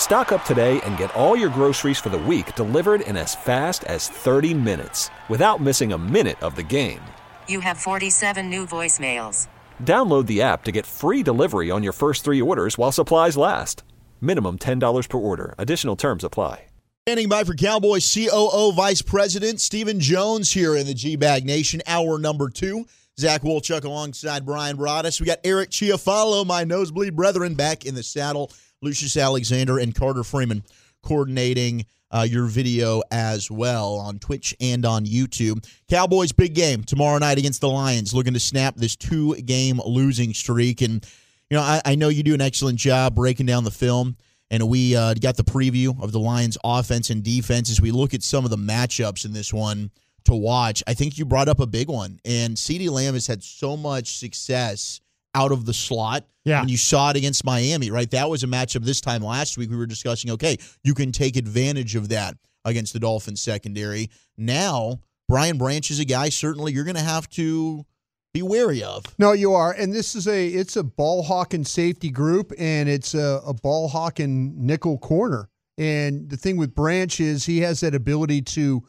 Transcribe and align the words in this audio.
Stock 0.00 0.32
up 0.32 0.46
today 0.46 0.80
and 0.86 0.96
get 0.96 1.14
all 1.14 1.36
your 1.36 1.50
groceries 1.50 1.98
for 1.98 2.08
the 2.08 2.18
week 2.18 2.54
delivered 2.54 3.02
in 3.02 3.18
as 3.18 3.34
fast 3.34 3.84
as 3.84 4.08
30 4.08 4.54
minutes 4.54 5.10
without 5.28 5.60
missing 5.60 5.92
a 5.92 5.98
minute 5.98 6.42
of 6.42 6.56
the 6.56 6.62
game. 6.62 7.02
You 7.46 7.60
have 7.60 7.76
47 7.76 8.48
new 8.48 8.66
voicemails. 8.66 9.46
Download 9.84 10.26
the 10.26 10.40
app 10.40 10.64
to 10.64 10.72
get 10.72 10.86
free 10.86 11.22
delivery 11.22 11.70
on 11.70 11.82
your 11.82 11.92
first 11.92 12.24
three 12.24 12.40
orders 12.40 12.78
while 12.78 12.90
supplies 12.90 13.36
last. 13.36 13.84
Minimum 14.22 14.60
$10 14.60 15.06
per 15.06 15.18
order. 15.18 15.54
Additional 15.58 15.96
terms 15.96 16.24
apply. 16.24 16.64
Standing 17.06 17.28
by 17.28 17.44
for 17.44 17.54
Cowboys 17.54 18.10
COO 18.10 18.72
Vice 18.72 19.02
President 19.02 19.60
Stephen 19.60 20.00
Jones 20.00 20.50
here 20.52 20.76
in 20.76 20.86
the 20.86 20.94
G 20.94 21.16
Bag 21.16 21.44
Nation, 21.44 21.82
hour 21.86 22.18
number 22.18 22.48
two. 22.48 22.86
Zach 23.18 23.42
Wolchuk 23.42 23.84
alongside 23.84 24.46
Brian 24.46 24.78
Broaddus. 24.78 25.20
We 25.20 25.26
got 25.26 25.40
Eric 25.44 25.68
Chiafalo, 25.70 26.46
my 26.46 26.64
nosebleed 26.64 27.14
brethren, 27.14 27.54
back 27.54 27.84
in 27.84 27.94
the 27.94 28.02
saddle. 28.02 28.50
Lucius 28.82 29.16
Alexander 29.16 29.78
and 29.78 29.94
Carter 29.94 30.24
Freeman 30.24 30.62
coordinating 31.02 31.86
uh, 32.10 32.26
your 32.28 32.46
video 32.46 33.02
as 33.10 33.50
well 33.50 33.94
on 33.94 34.18
Twitch 34.18 34.54
and 34.60 34.84
on 34.84 35.06
YouTube. 35.06 35.64
Cowboys 35.88 36.32
big 36.32 36.54
game 36.54 36.82
tomorrow 36.82 37.18
night 37.18 37.38
against 37.38 37.60
the 37.60 37.68
Lions, 37.68 38.12
looking 38.12 38.34
to 38.34 38.40
snap 38.40 38.74
this 38.76 38.96
two 38.96 39.36
game 39.36 39.80
losing 39.84 40.34
streak. 40.34 40.80
And 40.80 41.06
you 41.48 41.56
know, 41.56 41.62
I, 41.62 41.80
I, 41.84 41.94
know 41.94 42.08
you 42.08 42.22
do 42.22 42.34
an 42.34 42.40
excellent 42.40 42.78
job 42.78 43.14
breaking 43.14 43.46
down 43.46 43.64
the 43.64 43.70
film. 43.70 44.16
And 44.52 44.68
we 44.68 44.96
uh, 44.96 45.14
got 45.14 45.36
the 45.36 45.44
preview 45.44 46.02
of 46.02 46.10
the 46.10 46.18
Lions' 46.18 46.58
offense 46.64 47.10
and 47.10 47.22
defense 47.22 47.70
as 47.70 47.80
we 47.80 47.92
look 47.92 48.14
at 48.14 48.22
some 48.24 48.44
of 48.44 48.50
the 48.50 48.56
matchups 48.56 49.24
in 49.24 49.32
this 49.32 49.52
one 49.52 49.92
to 50.24 50.34
watch. 50.34 50.82
I 50.88 50.94
think 50.94 51.18
you 51.18 51.24
brought 51.24 51.48
up 51.48 51.60
a 51.60 51.66
big 51.66 51.88
one, 51.88 52.18
and 52.24 52.56
CeeDee 52.56 52.90
Lamb 52.90 53.14
has 53.14 53.28
had 53.28 53.44
so 53.44 53.76
much 53.76 54.16
success 54.18 55.00
out 55.34 55.52
of 55.52 55.66
the 55.66 55.74
slot. 55.74 56.26
Yeah. 56.44 56.60
And 56.60 56.70
you 56.70 56.76
saw 56.76 57.10
it 57.10 57.16
against 57.16 57.44
Miami, 57.44 57.90
right? 57.90 58.10
That 58.10 58.30
was 58.30 58.42
a 58.42 58.46
matchup 58.46 58.84
this 58.84 59.00
time 59.00 59.22
last 59.22 59.58
week. 59.58 59.70
We 59.70 59.76
were 59.76 59.86
discussing, 59.86 60.30
okay, 60.32 60.56
you 60.82 60.94
can 60.94 61.12
take 61.12 61.36
advantage 61.36 61.96
of 61.96 62.08
that 62.08 62.36
against 62.64 62.92
the 62.92 62.98
Dolphins 62.98 63.40
secondary. 63.40 64.10
Now, 64.36 65.00
Brian 65.28 65.58
Branch 65.58 65.90
is 65.90 66.00
a 66.00 66.04
guy 66.04 66.28
certainly 66.28 66.72
you're 66.72 66.84
going 66.84 66.96
to 66.96 67.02
have 67.02 67.28
to 67.30 67.84
be 68.32 68.42
wary 68.42 68.82
of. 68.82 69.04
No, 69.18 69.32
you 69.32 69.52
are. 69.52 69.72
And 69.72 69.92
this 69.92 70.14
is 70.14 70.26
a 70.28 70.48
it's 70.48 70.76
a 70.76 70.82
ball 70.82 71.22
hawking 71.22 71.64
safety 71.64 72.10
group 72.10 72.52
and 72.58 72.88
it's 72.88 73.14
a, 73.14 73.40
a 73.46 73.54
ball 73.54 73.88
hawking 73.88 74.54
nickel 74.66 74.98
corner. 74.98 75.48
And 75.78 76.28
the 76.28 76.36
thing 76.36 76.56
with 76.56 76.74
Branch 76.74 77.20
is 77.20 77.44
he 77.44 77.60
has 77.60 77.80
that 77.80 77.94
ability 77.94 78.42
to 78.42 78.82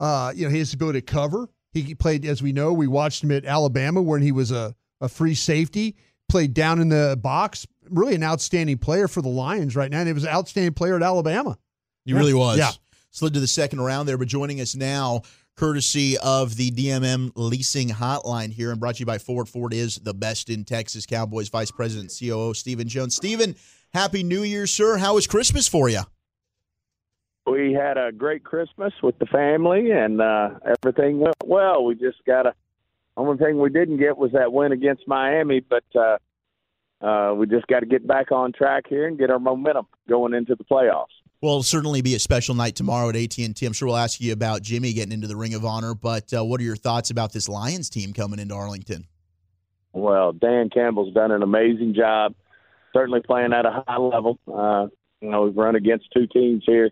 uh, 0.00 0.32
you 0.34 0.44
know, 0.44 0.50
he 0.50 0.58
has 0.58 0.72
the 0.72 0.76
ability 0.76 1.00
to 1.00 1.06
cover. 1.06 1.48
He 1.72 1.94
played, 1.94 2.26
as 2.26 2.42
we 2.42 2.52
know, 2.52 2.72
we 2.72 2.86
watched 2.86 3.22
him 3.22 3.30
at 3.30 3.44
Alabama 3.46 4.02
when 4.02 4.20
he 4.20 4.32
was 4.32 4.50
a 4.50 4.74
a 5.02 5.08
free 5.08 5.34
safety, 5.34 5.96
played 6.28 6.54
down 6.54 6.80
in 6.80 6.88
the 6.88 7.18
box. 7.20 7.66
Really 7.90 8.14
an 8.14 8.22
outstanding 8.22 8.78
player 8.78 9.08
for 9.08 9.20
the 9.20 9.28
Lions 9.28 9.76
right 9.76 9.90
now. 9.90 9.98
And 9.98 10.06
he 10.06 10.14
was 10.14 10.24
an 10.24 10.30
outstanding 10.30 10.72
player 10.72 10.96
at 10.96 11.02
Alabama. 11.02 11.58
He 12.04 12.12
yeah. 12.12 12.18
really 12.18 12.32
was. 12.32 12.58
Yeah. 12.58 12.70
Slid 13.10 13.34
to 13.34 13.40
the 13.40 13.46
second 13.46 13.82
round 13.82 14.08
there, 14.08 14.16
but 14.16 14.28
joining 14.28 14.60
us 14.60 14.74
now, 14.74 15.20
courtesy 15.56 16.16
of 16.18 16.56
the 16.56 16.70
DMM 16.70 17.32
leasing 17.34 17.90
hotline 17.90 18.50
here 18.50 18.70
and 18.70 18.80
brought 18.80 18.94
to 18.94 19.00
you 19.00 19.06
by 19.06 19.18
Ford. 19.18 19.48
Ford 19.48 19.74
is 19.74 19.96
the 19.96 20.14
best 20.14 20.48
in 20.48 20.64
Texas. 20.64 21.04
Cowboys 21.04 21.50
Vice 21.50 21.70
President 21.70 22.14
COO 22.18 22.54
Stephen 22.54 22.88
Jones. 22.88 23.14
Stephen, 23.14 23.54
Happy 23.92 24.22
New 24.22 24.42
Year, 24.42 24.66
sir. 24.66 24.96
How 24.96 25.16
was 25.16 25.26
Christmas 25.26 25.68
for 25.68 25.90
you? 25.90 26.00
We 27.46 27.74
had 27.74 27.98
a 27.98 28.12
great 28.12 28.44
Christmas 28.44 28.94
with 29.02 29.18
the 29.18 29.26
family, 29.26 29.90
and 29.90 30.22
uh, 30.22 30.50
everything 30.64 31.18
went 31.18 31.34
well. 31.44 31.84
We 31.84 31.96
just 31.96 32.24
got 32.24 32.46
a 32.46 32.54
only 33.16 33.36
thing 33.36 33.58
we 33.58 33.70
didn't 33.70 33.98
get 33.98 34.16
was 34.16 34.32
that 34.32 34.52
win 34.52 34.72
against 34.72 35.06
Miami, 35.06 35.60
but 35.60 35.84
uh, 35.94 36.18
uh, 37.04 37.34
we 37.34 37.46
just 37.46 37.66
got 37.66 37.80
to 37.80 37.86
get 37.86 38.06
back 38.06 38.32
on 38.32 38.52
track 38.52 38.84
here 38.88 39.06
and 39.06 39.18
get 39.18 39.30
our 39.30 39.38
momentum 39.38 39.86
going 40.08 40.34
into 40.34 40.54
the 40.54 40.64
playoffs. 40.64 41.06
Well, 41.40 41.54
it'll 41.54 41.62
certainly 41.64 42.02
be 42.02 42.14
a 42.14 42.20
special 42.20 42.54
night 42.54 42.76
tomorrow 42.76 43.08
at 43.08 43.16
AT&T. 43.16 43.66
I'm 43.66 43.72
sure 43.72 43.88
we'll 43.88 43.96
ask 43.96 44.20
you 44.20 44.32
about 44.32 44.62
Jimmy 44.62 44.92
getting 44.92 45.12
into 45.12 45.26
the 45.26 45.36
Ring 45.36 45.54
of 45.54 45.64
Honor, 45.64 45.94
but 45.94 46.32
uh, 46.32 46.44
what 46.44 46.60
are 46.60 46.64
your 46.64 46.76
thoughts 46.76 47.10
about 47.10 47.32
this 47.32 47.48
Lions 47.48 47.90
team 47.90 48.12
coming 48.12 48.38
into 48.38 48.54
Arlington? 48.54 49.08
Well, 49.92 50.32
Dan 50.32 50.70
Campbell's 50.70 51.12
done 51.12 51.32
an 51.32 51.42
amazing 51.42 51.94
job, 51.94 52.34
certainly 52.94 53.20
playing 53.20 53.52
at 53.52 53.66
a 53.66 53.84
high 53.86 53.98
level. 53.98 54.38
Uh, 54.46 54.86
you 55.20 55.30
know, 55.30 55.42
we've 55.42 55.56
run 55.56 55.76
against 55.76 56.06
two 56.14 56.26
teams 56.28 56.62
here 56.66 56.90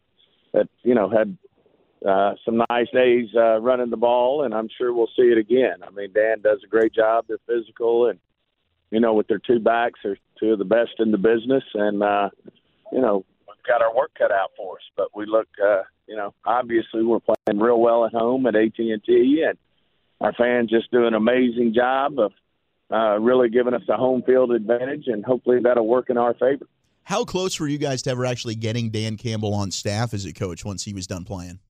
that 0.53 0.69
you 0.83 0.95
know 0.95 1.09
had 1.09 1.39
uh, 2.07 2.35
some 2.45 2.63
nice 2.71 2.89
days 2.93 3.29
uh, 3.37 3.61
running 3.61 3.91
the 3.91 3.97
ball, 3.97 4.45
and 4.45 4.55
I'm 4.55 4.69
sure 4.79 4.93
we'll 4.93 5.11
see 5.17 5.29
it 5.31 5.39
again. 5.39 5.83
I 5.87 5.91
mean, 5.91 6.13
Dan 6.13 6.41
does 6.41 6.61
a 6.65 6.69
great 6.69 6.95
job. 6.95 7.27
They're 7.29 7.39
physical, 7.47 8.09
and 8.09 8.19
you 8.91 9.01
know, 9.01 9.15
with 9.15 9.29
their 9.29 9.39
two 9.39 9.61
backs, 9.61 10.01
they're 10.03 10.19
two 10.39 10.53
of 10.53 10.59
the 10.59 10.65
best 10.65 10.93
in 10.99 11.11
the 11.11 11.19
business, 11.19 11.65
and 11.75 12.03
uh, 12.03 12.31
you 12.93 13.01
know, 13.01 13.25
we've 13.47 13.67
got 13.67 13.83
our 13.83 13.95
work 13.95 14.13
cut 14.17 14.33
out 14.33 14.51
for 14.57 14.77
us. 14.77 14.85
But 14.97 15.09
we 15.15 15.27
look, 15.27 15.49
uh, 15.63 15.83
you 16.07 16.17
know, 16.17 16.35
obviously 16.45 17.05
we're 17.05 17.21
playing 17.21 17.61
real 17.61 17.81
well 17.81 18.05
at 18.05 18.13
home 18.13 18.47
at 18.47 18.57
AT 18.57 18.79
and 18.79 19.59
our 20.21 20.33
fans 20.35 20.71
just 20.71 20.91
do 20.91 21.07
an 21.07 21.15
amazing 21.15 21.73
job 21.75 22.19
of 22.19 22.33
uh, 22.91 23.19
really 23.19 23.49
giving 23.49 23.75
us 23.75 23.83
a 23.89 23.97
home 23.97 24.23
field 24.23 24.53
advantage, 24.53 25.05
and 25.07 25.25
hopefully 25.25 25.59
that'll 25.63 25.87
work 25.87 26.11
in 26.11 26.17
our 26.17 26.35
favor. 26.35 26.67
How 27.05 27.25
close 27.25 27.59
were 27.59 27.69
you 27.69 27.79
guys 27.79 28.03
to 28.03 28.11
ever 28.11 28.25
actually 28.25 28.55
getting 28.55 28.91
Dan 28.91 29.17
Campbell 29.17 29.55
on 29.55 29.71
staff 29.71 30.13
as 30.13 30.25
a 30.25 30.33
coach 30.33 30.65
once 30.65 30.85
he 30.85 30.93
was 30.93 31.07
done 31.07 31.25
playing? 31.25 31.61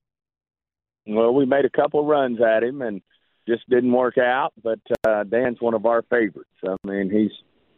Well, 1.07 1.33
we 1.33 1.45
made 1.45 1.65
a 1.65 1.69
couple 1.69 2.05
runs 2.05 2.39
at 2.41 2.63
him 2.63 2.81
and 2.81 3.01
just 3.47 3.67
didn't 3.69 3.91
work 3.91 4.17
out. 4.17 4.53
But 4.61 4.79
uh, 5.07 5.23
Dan's 5.23 5.61
one 5.61 5.73
of 5.73 5.85
our 5.85 6.03
favorites. 6.03 6.49
I 6.65 6.75
mean, 6.85 7.09
he's 7.09 7.31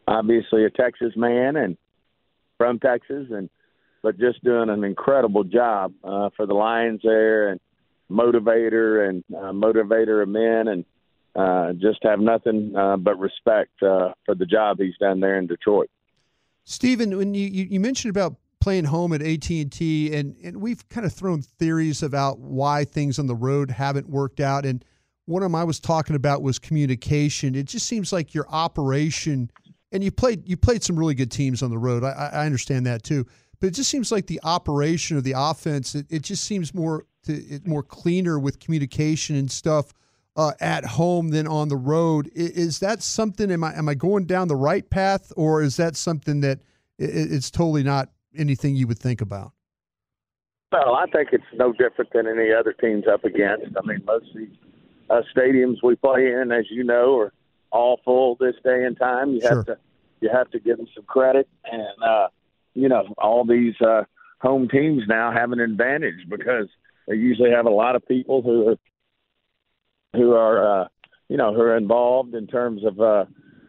obviously 0.06 0.64
a 0.64 0.70
Texas 0.70 1.12
man 1.16 1.56
and 1.56 1.76
from 2.58 2.78
Texas, 2.78 3.26
and 3.30 3.50
but 4.02 4.18
just 4.18 4.44
doing 4.44 4.68
an 4.68 4.84
incredible 4.84 5.44
job 5.44 5.92
uh, 6.04 6.28
for 6.36 6.46
the 6.46 6.54
Lions 6.54 7.00
there 7.02 7.48
and 7.48 7.60
motivator 8.10 9.08
and 9.08 9.24
uh, 9.34 9.52
motivator 9.52 10.22
of 10.22 10.28
men 10.28 10.68
and 10.68 10.84
uh, 11.34 11.72
just 11.72 11.98
have 12.02 12.20
nothing 12.20 12.74
uh, 12.76 12.96
but 12.96 13.18
respect 13.18 13.70
uh, 13.82 14.12
for 14.24 14.34
the 14.34 14.46
job 14.46 14.78
he's 14.78 14.96
done 15.00 15.20
there 15.20 15.38
in 15.38 15.46
Detroit. 15.46 15.90
Stephen, 16.64 17.16
when 17.16 17.34
you, 17.34 17.46
you 17.46 17.80
mentioned 17.80 18.10
about 18.10 18.36
playing 18.64 18.84
home 18.84 19.12
at 19.12 19.20
AT&T 19.20 20.16
and 20.16 20.34
and 20.42 20.56
we've 20.56 20.88
kind 20.88 21.04
of 21.04 21.12
thrown 21.12 21.42
theories 21.42 22.02
about 22.02 22.38
why 22.38 22.82
things 22.82 23.18
on 23.18 23.26
the 23.26 23.34
road 23.34 23.70
haven't 23.70 24.08
worked 24.08 24.40
out 24.40 24.64
and 24.64 24.82
one 25.26 25.42
of 25.42 25.50
them 25.50 25.54
I 25.54 25.64
was 25.64 25.78
talking 25.78 26.16
about 26.16 26.40
was 26.40 26.58
communication. 26.58 27.54
It 27.54 27.66
just 27.66 27.86
seems 27.86 28.10
like 28.10 28.32
your 28.32 28.46
operation 28.48 29.50
and 29.92 30.02
you 30.02 30.10
played 30.10 30.48
you 30.48 30.56
played 30.56 30.82
some 30.82 30.98
really 30.98 31.14
good 31.14 31.30
teams 31.30 31.62
on 31.62 31.68
the 31.68 31.76
road. 31.76 32.04
I, 32.04 32.30
I 32.32 32.46
understand 32.46 32.86
that 32.86 33.02
too. 33.02 33.26
But 33.60 33.66
it 33.66 33.74
just 33.74 33.90
seems 33.90 34.10
like 34.10 34.28
the 34.28 34.40
operation 34.42 35.18
of 35.18 35.24
the 35.24 35.34
offense, 35.36 35.94
it, 35.94 36.06
it 36.08 36.22
just 36.22 36.44
seems 36.44 36.72
more 36.72 37.04
to, 37.26 37.60
more 37.66 37.82
cleaner 37.82 38.38
with 38.38 38.60
communication 38.60 39.36
and 39.36 39.50
stuff 39.50 39.92
uh, 40.36 40.52
at 40.58 40.86
home 40.86 41.28
than 41.28 41.46
on 41.46 41.68
the 41.68 41.76
road. 41.76 42.30
Is, 42.34 42.50
is, 42.52 42.78
that 42.78 43.02
something? 43.02 43.50
Am 43.50 43.62
I 43.62 43.76
am 43.76 43.90
I 43.90 43.94
going 43.94 44.24
down 44.24 44.48
the 44.48 44.56
right 44.56 44.88
path, 44.88 45.34
or 45.36 45.60
is 45.60 45.76
that 45.76 45.96
something 45.96 46.40
that 46.40 46.60
it, 46.98 47.32
it's 47.32 47.50
totally 47.50 47.82
not 47.82 48.08
anything 48.36 48.76
you 48.76 48.86
would 48.86 48.98
think 48.98 49.20
about? 49.20 49.52
Well, 50.72 50.94
I 50.94 51.06
think 51.06 51.28
it's 51.32 51.44
no 51.54 51.72
different 51.72 52.12
than 52.12 52.26
any 52.26 52.52
other 52.52 52.72
teams 52.72 53.04
up 53.06 53.24
against. 53.24 53.76
I 53.76 53.86
mean, 53.86 54.02
most 54.04 54.30
of 54.30 54.36
these 54.36 54.56
uh, 55.08 55.22
stadiums 55.34 55.76
we 55.82 55.94
play 55.94 56.32
in, 56.32 56.50
as 56.50 56.64
you 56.70 56.82
know, 56.82 57.18
are 57.18 57.32
all 57.70 58.00
full 58.04 58.36
this 58.40 58.56
day 58.64 58.84
and 58.84 58.98
time. 58.98 59.30
You 59.30 59.40
sure. 59.40 59.56
have 59.56 59.66
to 59.66 59.78
you 60.20 60.30
have 60.32 60.50
to 60.50 60.58
give 60.58 60.78
them 60.78 60.88
some 60.94 61.04
credit, 61.04 61.48
and 61.70 62.02
uh, 62.04 62.28
you 62.74 62.88
know, 62.88 63.14
all 63.18 63.44
these 63.44 63.74
uh, 63.80 64.02
home 64.40 64.68
teams 64.68 65.02
now 65.08 65.30
have 65.32 65.52
an 65.52 65.60
advantage 65.60 66.28
because 66.28 66.68
they 67.06 67.14
usually 67.14 67.50
have 67.50 67.66
a 67.66 67.70
lot 67.70 67.94
of 67.94 68.06
people 68.08 68.42
who 68.42 68.68
are 68.68 68.76
who 70.14 70.32
are 70.32 70.82
uh, 70.82 70.88
you 71.28 71.36
know 71.36 71.54
who 71.54 71.60
are 71.60 71.76
involved 71.76 72.34
in 72.34 72.46
terms 72.46 72.84
of 72.84 73.00
uh, 73.00 73.24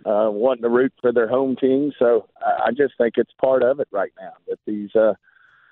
uh, 0.06 0.30
wanting 0.32 0.62
to 0.62 0.70
root 0.70 0.94
for 1.02 1.12
their 1.12 1.28
home 1.28 1.56
team. 1.56 1.92
So 1.98 2.28
I 2.46 2.72
just 2.72 2.94
think 2.98 3.16
it's 3.18 3.32
part 3.42 3.64
of 3.64 3.80
it 3.80 3.88
right 3.92 4.14
now 4.20 4.34
that 4.48 4.60
these 4.66 4.96
uh, 4.96 5.14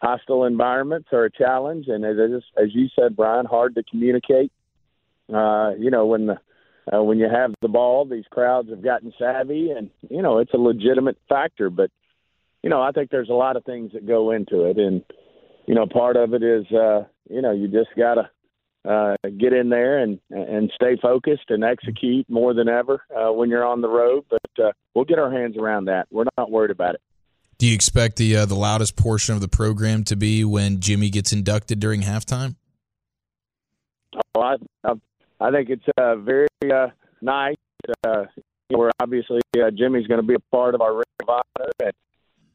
hostile 0.02 0.46
environments 0.46 1.10
are 1.12 1.26
a 1.26 1.32
challenge, 1.32 1.86
and 1.88 2.04
it 2.04 2.20
is, 2.20 2.44
as 2.58 2.74
you 2.74 2.88
said, 2.98 3.16
Brian, 3.16 3.46
hard 3.46 3.76
to 3.76 3.84
communicate. 3.84 4.52
Uh, 5.34 5.72
you 5.78 5.92
know, 5.92 6.08
when 6.08 6.26
the 6.26 6.38
uh, 6.92 7.02
when 7.02 7.18
you 7.18 7.30
have 7.30 7.54
the 7.62 7.70
ball, 7.70 8.06
these 8.06 8.26
crowds 8.30 8.70
have 8.70 8.84
gotten 8.84 9.14
savvy, 9.18 9.70
and 9.72 9.90
you 10.10 10.22
know 10.22 10.40
it's 10.40 10.54
a 10.54 10.58
legitimate 10.58 11.18
factor. 11.30 11.70
But 11.70 11.92
you 12.62 12.70
know, 12.70 12.82
I 12.82 12.92
think 12.92 13.10
there's 13.10 13.30
a 13.30 13.34
lot 13.34 13.56
of 13.56 13.64
things 13.64 13.92
that 13.94 14.06
go 14.06 14.32
into 14.32 14.66
it, 14.66 14.78
and 14.78 15.04
you 15.66 15.76
know, 15.76 15.86
part 15.86 16.18
of 16.18 16.34
it 16.34 16.44
is, 16.44 16.66
uh, 16.72 17.04
you 17.30 17.42
know, 17.42 17.52
you 17.52 17.68
just 17.68 17.90
gotta 17.98 18.30
uh, 18.86 19.16
get 19.38 19.54
in 19.54 19.70
there 19.70 20.00
and 20.00 20.20
and 20.30 20.72
stay 20.76 20.98
focused 21.02 21.50
and 21.50 21.64
execute 21.64 22.30
more 22.30 22.54
than 22.54 22.68
ever 22.68 23.04
uh, 23.16 23.32
when 23.32 23.50
you're 23.50 23.66
on 23.66 23.82
the 23.82 23.90
road. 23.90 24.26
But 24.30 24.66
uh, 24.66 24.72
we'll 24.94 25.06
get 25.06 25.20
our 25.20 25.32
hands 25.32 25.58
around 25.58 25.86
that. 25.86 26.08
We're 26.12 26.26
not 26.38 26.52
worried 26.52 26.72
about 26.72 26.96
it. 26.96 27.02
Do 27.58 27.68
you 27.68 27.74
expect 27.76 28.18
the 28.18 28.36
uh, 28.38 28.46
the 28.46 28.56
loudest 28.56 28.96
portion 28.96 29.36
of 29.36 29.42
the 29.42 29.48
program 29.48 30.04
to 30.06 30.16
be 30.16 30.44
when 30.44 30.80
Jimmy 30.80 31.10
gets 31.10 31.32
inducted 31.32 31.80
during 31.80 32.02
halftime? 32.02 32.56
Oh, 34.36 34.42
I 34.42 34.56
I, 34.84 34.94
I 35.40 35.52
think 35.52 35.70
it's 35.70 35.86
uh, 35.98 36.16
very 36.16 36.48
uh, 36.72 36.88
nice. 37.22 37.56
Uh, 38.06 38.26
where 38.70 38.92
obviously 39.00 39.42
uh, 39.62 39.70
Jimmy's 39.72 40.08
going 40.08 40.22
to 40.22 40.28
be 40.28 40.36
a 40.36 40.56
part 40.56 40.76
of 40.76 40.82
our 40.82 41.04
honor, 41.28 41.72
and 41.82 41.92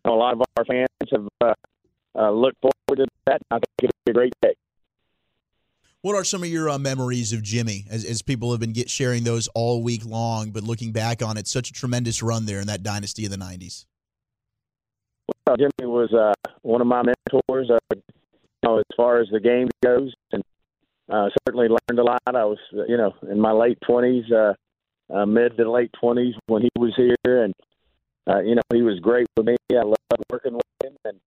a 0.05 0.11
lot 0.11 0.33
of 0.33 0.43
our 0.57 0.65
fans 0.65 0.89
have 1.13 1.29
uh, 1.41 1.55
uh, 2.19 2.31
looked 2.31 2.59
forward 2.61 2.97
to 2.97 3.07
that. 3.27 3.41
I 3.51 3.57
think 3.57 3.65
it'll 3.83 3.93
be 4.07 4.11
a 4.11 4.15
great 4.15 4.33
day. 4.43 4.55
What 6.03 6.15
are 6.15 6.23
some 6.23 6.45
of 6.45 6.49
your 6.49 6.71
uh, 6.71 6.79
memories 6.79 7.33
of 7.33 7.43
Jimmy 7.43 7.85
as, 7.91 8.05
as 8.05 8.23
people 8.23 8.53
have 8.53 8.61
been 8.61 8.73
get, 8.73 8.89
sharing 8.89 9.25
those 9.25 9.49
all 9.49 9.83
week 9.83 10.05
long, 10.05 10.51
but 10.53 10.63
looking 10.63 10.93
back 10.93 11.23
on 11.23 11.37
it, 11.37 11.49
such 11.49 11.71
a 11.71 11.73
tremendous 11.73 12.23
run 12.23 12.47
there 12.47 12.61
in 12.61 12.69
that 12.69 12.85
dynasty 12.85 13.25
of 13.25 13.33
the 13.33 13.37
90s? 13.37 13.85
Well, 15.45 15.57
Jimmy 15.57 15.91
was 15.91 16.13
uh, 16.15 16.35
one 16.63 16.81
of 16.81 16.87
my 16.87 17.03
mentors, 17.03 17.69
uh, 17.69 17.79
you 17.91 18.03
know, 18.63 18.79
as 18.79 18.85
far 18.97 19.21
as 19.21 19.27
the 19.33 19.41
game 19.41 19.69
goes, 19.83 20.15
and 20.31 20.43
uh, 21.11 21.31
certainly 21.45 21.67
learned 21.67 21.99
a 21.99 22.05
lot. 22.05 22.21
I 22.27 22.45
was, 22.45 22.59
you 22.87 22.97
know, 22.97 23.15
in 23.29 23.41
my 23.41 23.51
late 23.51 23.79
20s, 23.89 24.31
uh, 24.31 24.55
uh, 25.13 25.27
mid 25.27 25.57
to 25.57 25.69
late 25.69 25.91
20s 26.01 26.35
when 26.47 26.63
he 26.63 26.71
was 26.77 26.93
here, 26.97 27.43
and, 27.43 27.55
uh, 28.29 28.39
you 28.39 28.55
know, 28.55 28.63
he 28.73 28.83
was 28.83 29.01
great 29.01 29.27
with 29.37 29.47
me. 29.47 29.57
I 29.73 29.83
loved 29.83 30.25
working 30.31 30.55
with 30.55 30.63
him, 30.85 30.97
and, 31.05 31.19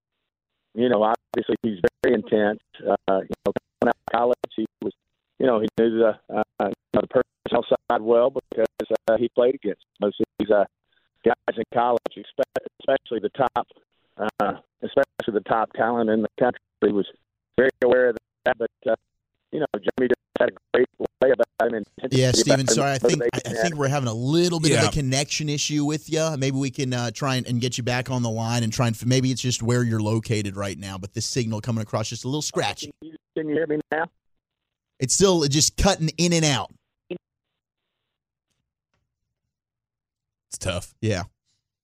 you 0.76 0.88
know, 0.88 1.04
obviously 1.04 1.58
he's 1.62 1.80
very 2.04 2.16
intense. 2.16 2.60
Uh, 2.80 3.20
you 3.20 3.36
know, 3.46 3.54
out 3.90 3.96
of 4.08 4.14
college, 4.14 4.38
he 4.56 4.66
was, 4.82 4.94
you 5.40 5.46
know, 5.46 5.60
he 5.60 5.68
knew 5.80 5.98
the, 5.98 6.20
uh, 6.34 6.44
you 6.60 6.74
know, 6.94 7.02
the 7.02 7.24
personnel 7.46 7.66
side 7.90 8.02
well 8.02 8.32
because 8.32 8.68
uh, 9.10 9.18
he 9.18 9.30
played 9.30 9.56
against 9.56 9.84
most 10.00 10.20
of 10.20 10.26
these 10.40 10.52
uh, 10.52 10.66
guys 11.26 11.58
in 11.58 11.64
college, 11.74 12.02
especially 12.18 13.20
the 13.20 13.30
top, 13.30 13.68
uh, 14.18 14.54
especially 14.82 15.34
the 15.34 15.44
top 15.48 15.72
talent 15.74 16.10
in 16.10 16.22
the 16.22 16.30
country. 16.40 16.60
He 16.86 16.92
was 16.92 17.08
very 17.58 17.70
aware 17.84 18.10
of 18.10 18.18
that, 18.46 18.58
but 18.58 18.70
uh, 18.90 18.96
you 19.52 19.60
know, 19.60 19.66
Jimmy 19.76 20.08
just 20.08 20.20
had 20.40 20.50
a 20.50 20.54
great 20.74 20.88
way 21.00 21.32
about 21.32 21.74
him. 21.74 21.84
And 22.02 22.12
Yeah, 22.12 22.32
Stephen. 22.32 22.68
Sorry, 22.68 22.92
I 22.92 22.98
think 22.98 23.22
I 23.22 23.26
motivation 23.26 23.62
think 23.62 23.76
we're 23.76 23.88
having 23.88 24.10
a 24.10 24.14
little 24.14 24.60
bit 24.60 24.78
of 24.78 24.90
a 24.90 24.92
connection 24.92 25.50
issue 25.50 25.86
with 25.86 26.10
you. 26.10 26.36
Maybe 26.38 26.58
we 26.58 26.72
can 26.72 26.94
uh, 26.94 27.12
try 27.12 27.36
and, 27.36 27.46
and 27.48 27.62
get 27.62 27.78
you 27.78 27.84
back 27.84 28.10
on 28.10 28.24
the 28.24 28.30
line 28.30 28.64
and 28.64 28.74
try 28.74 28.88
and 28.88 29.06
maybe 29.06 29.32
it's 29.32 29.42
just 29.42 29.62
where 29.62 29.84
you're 29.84 30.02
located 30.02 30.56
right 30.56 30.78
now. 30.78 30.98
But 30.98 31.14
this 31.14 31.26
signal 31.26 31.62
coming 31.62 31.82
across 31.82 32.10
just 32.10 32.24
a 32.24 32.28
little 32.28 32.42
scratchy. 32.42 32.92
Can 33.02 33.12
you, 33.12 33.18
can 33.42 33.50
you 33.50 33.56
hear 33.56 33.68
me 33.68 33.80
now? 33.92 34.06
It's 35.00 35.14
still 35.14 35.44
just 35.48 35.78
cutting 35.78 36.10
in 36.18 36.34
and 36.34 36.46
out. 36.46 36.72
It's 40.50 40.58
tough. 40.60 40.94
Yeah. 41.02 41.24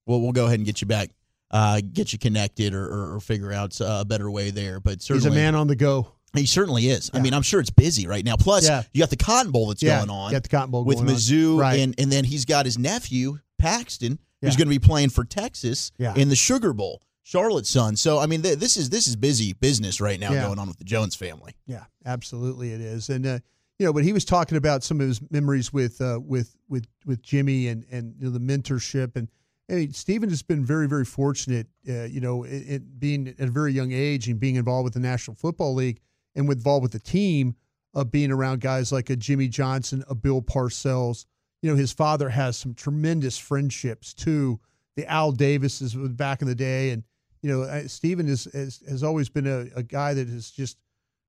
Well, 0.05 0.21
we'll 0.21 0.31
go 0.33 0.45
ahead 0.45 0.59
and 0.59 0.65
get 0.65 0.81
you 0.81 0.87
back, 0.87 1.09
uh, 1.51 1.81
get 1.93 2.13
you 2.13 2.19
connected, 2.19 2.73
or, 2.73 2.85
or, 2.85 3.15
or 3.15 3.19
figure 3.19 3.51
out 3.51 3.79
uh, 3.81 3.99
a 4.01 4.05
better 4.05 4.29
way 4.29 4.51
there. 4.51 4.79
But 4.79 5.01
certainly, 5.01 5.29
He's 5.29 5.35
a 5.37 5.39
man 5.39 5.55
on 5.55 5.67
the 5.67 5.75
go. 5.75 6.11
He 6.35 6.45
certainly 6.45 6.87
is. 6.87 7.09
I 7.13 7.19
mean, 7.19 7.33
I'm 7.33 7.41
sure 7.41 7.59
it's 7.59 7.69
busy 7.69 8.05
right 8.05 8.23
now. 8.23 8.35
Plus, 8.35 8.67
Yeah. 8.67 8.83
you 8.93 8.99
got 9.01 9.09
the 9.09 9.15
Cotton 9.17 9.51
Bowl 9.51 9.67
that's 9.69 9.81
yeah, 9.81 9.97
going 9.97 10.09
on 10.09 10.31
Got 10.31 10.43
the 10.43 10.49
Cotton 10.49 10.69
Bowl 10.71 10.83
with 10.83 10.97
going 10.97 11.09
on. 11.09 11.15
Mizzou, 11.15 11.57
Right. 11.59 11.79
and 11.79 11.95
and 11.97 12.11
then 12.11 12.25
he's 12.25 12.45
got 12.45 12.65
his 12.65 12.77
nephew 12.77 13.39
Paxton, 13.57 14.19
who's 14.41 14.55
going 14.55 14.67
to 14.67 14.69
be 14.69 14.77
playing 14.79 15.09
for 15.09 15.23
Texas 15.23 15.91
Yeah. 15.97 16.13
in 16.15 16.29
the 16.29 16.35
Sugar 16.35 16.73
Bowl. 16.73 17.01
Charlotte's 17.27 17.69
son. 17.69 17.97
So 17.97 18.19
I 18.19 18.25
mean, 18.25 18.41
th- 18.41 18.57
this 18.57 18.77
is 18.77 18.89
this 18.89 19.05
is 19.05 19.17
busy 19.17 19.51
business 19.51 19.99
right 19.99 20.17
now 20.17 20.31
Yeah. 20.31 20.45
going 20.45 20.59
on 20.59 20.67
with 20.69 20.77
the 20.77 20.85
Jones 20.85 21.13
family. 21.13 21.55
Yeah, 21.65 21.83
absolutely, 22.05 22.71
it 22.71 22.79
is. 22.79 23.09
And 23.09 23.25
uh, 23.25 23.39
you 23.79 23.85
know, 23.85 23.91
but 23.91 24.05
he 24.05 24.13
was 24.13 24.23
talking 24.23 24.57
about 24.57 24.81
some 24.81 25.01
of 25.01 25.07
his 25.09 25.19
memories 25.29 25.73
with 25.73 25.99
uh, 25.99 26.21
with 26.23 26.55
with 26.69 26.87
with 27.05 27.21
Jimmy 27.21 27.67
and 27.67 27.85
and 27.91 28.15
you 28.17 28.25
know, 28.25 28.31
the 28.31 28.39
mentorship 28.39 29.15
and. 29.15 29.27
I 29.69 29.73
mean, 29.73 29.91
Stephen 29.91 30.29
has 30.29 30.41
been 30.43 30.63
very, 30.63 30.87
very 30.87 31.03
fortunate, 31.03 31.67
uh, 31.89 32.03
you 32.05 32.21
know, 32.21 32.45
it, 32.45 32.55
it 32.69 32.99
being 33.01 33.27
at 33.37 33.49
a 33.49 33.51
very 33.51 33.73
young 33.73 33.91
age 33.91 34.29
and 34.29 34.39
being 34.39 34.55
involved 34.55 34.85
with 34.85 34.93
the 34.93 35.01
National 35.01 35.35
Football 35.35 35.73
League 35.73 35.99
and 36.35 36.47
with- 36.47 36.59
involved 36.59 36.83
with 36.83 36.93
the 36.93 36.99
team 37.01 37.53
of 37.93 38.09
being 38.09 38.31
around 38.31 38.61
guys 38.61 38.93
like 38.93 39.09
a 39.09 39.17
Jimmy 39.17 39.49
Johnson, 39.49 40.05
a 40.09 40.15
Bill 40.15 40.41
Parcells. 40.41 41.25
You 41.61 41.69
know, 41.69 41.75
his 41.75 41.91
father 41.91 42.29
has 42.29 42.55
some 42.55 42.75
tremendous 42.75 43.37
friendships 43.37 44.13
too. 44.13 44.61
The 44.95 45.05
Al 45.11 45.33
Davises 45.33 45.93
back 46.15 46.41
in 46.41 46.47
the 46.47 46.55
day, 46.55 46.91
and 46.91 47.03
you 47.41 47.49
know, 47.49 47.87
Stephen 47.87 48.27
is, 48.27 48.45
has 48.53 48.81
has 48.87 49.03
always 49.03 49.29
been 49.29 49.47
a, 49.47 49.67
a 49.75 49.83
guy 49.83 50.13
that 50.13 50.27
is 50.27 50.51
just 50.51 50.77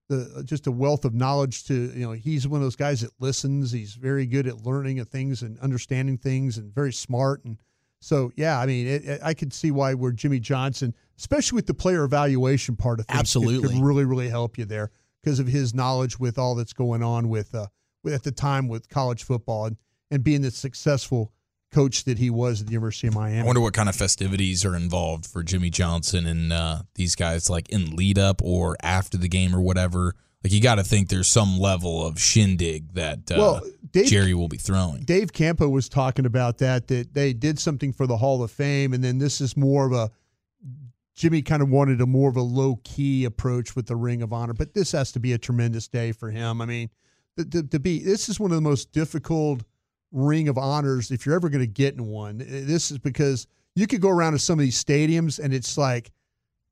the 0.08 0.43
just 0.44 0.66
a 0.66 0.72
wealth 0.72 1.05
of 1.05 1.14
knowledge. 1.14 1.64
To 1.64 1.75
you 1.75 2.06
know, 2.06 2.12
he's 2.12 2.49
one 2.49 2.60
of 2.60 2.64
those 2.64 2.76
guys 2.76 3.02
that 3.02 3.10
listens. 3.20 3.72
He's 3.72 3.94
very 3.94 4.26
good 4.26 4.46
at 4.46 4.64
learning 4.64 5.00
of 5.00 5.08
things 5.08 5.43
and 5.43 5.58
understanding 5.60 6.19
things, 6.19 6.58
and 6.58 6.75
very 6.75 6.93
smart. 6.93 7.44
And 7.44 7.58
so, 8.00 8.32
yeah, 8.37 8.58
I 8.58 8.66
mean, 8.66 8.87
it, 8.87 9.05
it, 9.05 9.20
I 9.22 9.34
could 9.34 9.52
see 9.52 9.70
why 9.70 9.94
where 9.94 10.12
Jimmy 10.12 10.40
Johnson, 10.40 10.94
especially 11.19 11.56
with 11.56 11.66
the 11.66 11.75
player 11.75 12.05
evaluation 12.05 12.76
part 12.76 13.00
of 13.00 13.06
things, 13.06 13.19
Absolutely. 13.19 13.69
could 13.69 13.84
really 13.84 14.04
really 14.04 14.28
help 14.28 14.58
you 14.58 14.64
there 14.64 14.90
because 15.22 15.40
of 15.40 15.46
his 15.46 15.75
knowledge 15.75 16.19
with 16.19 16.38
all 16.38 16.54
that's 16.54 16.72
going 16.72 17.02
on 17.02 17.28
with 17.28 17.54
uh, 17.54 17.66
with 18.02 18.14
at 18.14 18.22
the 18.22 18.32
time 18.32 18.69
with 18.69 18.88
college 18.88 19.25
football 19.25 19.66
and 19.66 19.76
and 20.11 20.25
being 20.25 20.40
the 20.40 20.50
successful 20.50 21.32
coach 21.70 22.04
that 22.04 22.18
he 22.18 22.30
was 22.30 22.60
at 22.60 22.66
the 22.66 22.72
University 22.72 23.08
of 23.08 23.14
Miami. 23.14 23.40
I 23.40 23.44
wonder 23.44 23.60
what 23.60 23.74
kind 23.74 23.88
of 23.88 23.96
festivities 23.96 24.64
are 24.64 24.74
involved 24.74 25.26
for 25.26 25.42
Jimmy 25.42 25.70
Johnson 25.70 26.26
and 26.26 26.52
uh, 26.52 26.82
these 26.94 27.14
guys, 27.14 27.50
like 27.50 27.68
in 27.68 27.94
lead 27.96 28.18
up 28.18 28.40
or 28.42 28.76
after 28.82 29.16
the 29.18 29.28
game 29.28 29.54
or 29.54 29.60
whatever. 29.60 30.14
Like 30.42 30.52
you 30.52 30.60
got 30.60 30.76
to 30.76 30.84
think 30.84 31.08
there's 31.08 31.28
some 31.28 31.58
level 31.58 32.06
of 32.06 32.20
shindig 32.20 32.94
that 32.94 33.30
uh, 33.30 33.34
Well, 33.36 33.60
Dave- 33.90 34.06
Jerry 34.06 34.34
will 34.34 34.48
be 34.48 34.56
throwing. 34.56 35.02
Dave 35.02 35.32
Campo 35.32 35.68
was 35.68 35.88
talking 35.88 36.26
about 36.26 36.58
that 36.58 36.88
that 36.88 37.12
they 37.12 37.32
did 37.32 37.58
something 37.58 37.92
for 37.92 38.06
the 38.06 38.16
Hall 38.16 38.42
of 38.42 38.50
Fame, 38.50 38.92
and 38.94 39.02
then 39.02 39.18
this 39.18 39.40
is 39.40 39.56
more 39.56 39.86
of 39.86 39.92
a 39.92 40.10
Jimmy 41.16 41.42
kind 41.42 41.60
of 41.62 41.68
wanted 41.68 42.00
a 42.00 42.06
more 42.06 42.30
of 42.30 42.36
a 42.36 42.42
low 42.42 42.78
key 42.84 43.24
approach 43.24 43.74
with 43.74 43.86
the 43.86 43.96
Ring 43.96 44.22
of 44.22 44.32
Honor, 44.32 44.54
but 44.54 44.72
this 44.72 44.92
has 44.92 45.10
to 45.12 45.18
be 45.20 45.32
a 45.32 45.38
tremendous 45.38 45.88
day 45.88 46.12
for 46.12 46.30
him. 46.30 46.60
I 46.62 46.64
mean, 46.64 46.90
to, 47.36 47.44
to, 47.44 47.62
to 47.64 47.80
be 47.80 47.98
this 48.04 48.28
is 48.28 48.38
one 48.38 48.52
of 48.52 48.54
the 48.54 48.60
most 48.62 48.92
difficult 48.92 49.62
Ring 50.12 50.49
of 50.49 50.58
Honors 50.58 51.10
if 51.10 51.26
you're 51.26 51.34
ever 51.34 51.49
going 51.49 51.60
to 51.64 51.66
get 51.66 51.94
in 51.94 52.06
one. 52.06 52.38
This 52.38 52.90
is 52.90 52.99
because 52.99 53.46
you 53.75 53.87
could 53.87 54.00
go 54.00 54.08
around 54.08 54.32
to 54.32 54.38
some 54.38 54.58
of 54.58 54.62
these 54.64 54.82
stadiums 54.82 55.38
and 55.38 55.52
it's 55.52 55.76
like, 55.78 56.10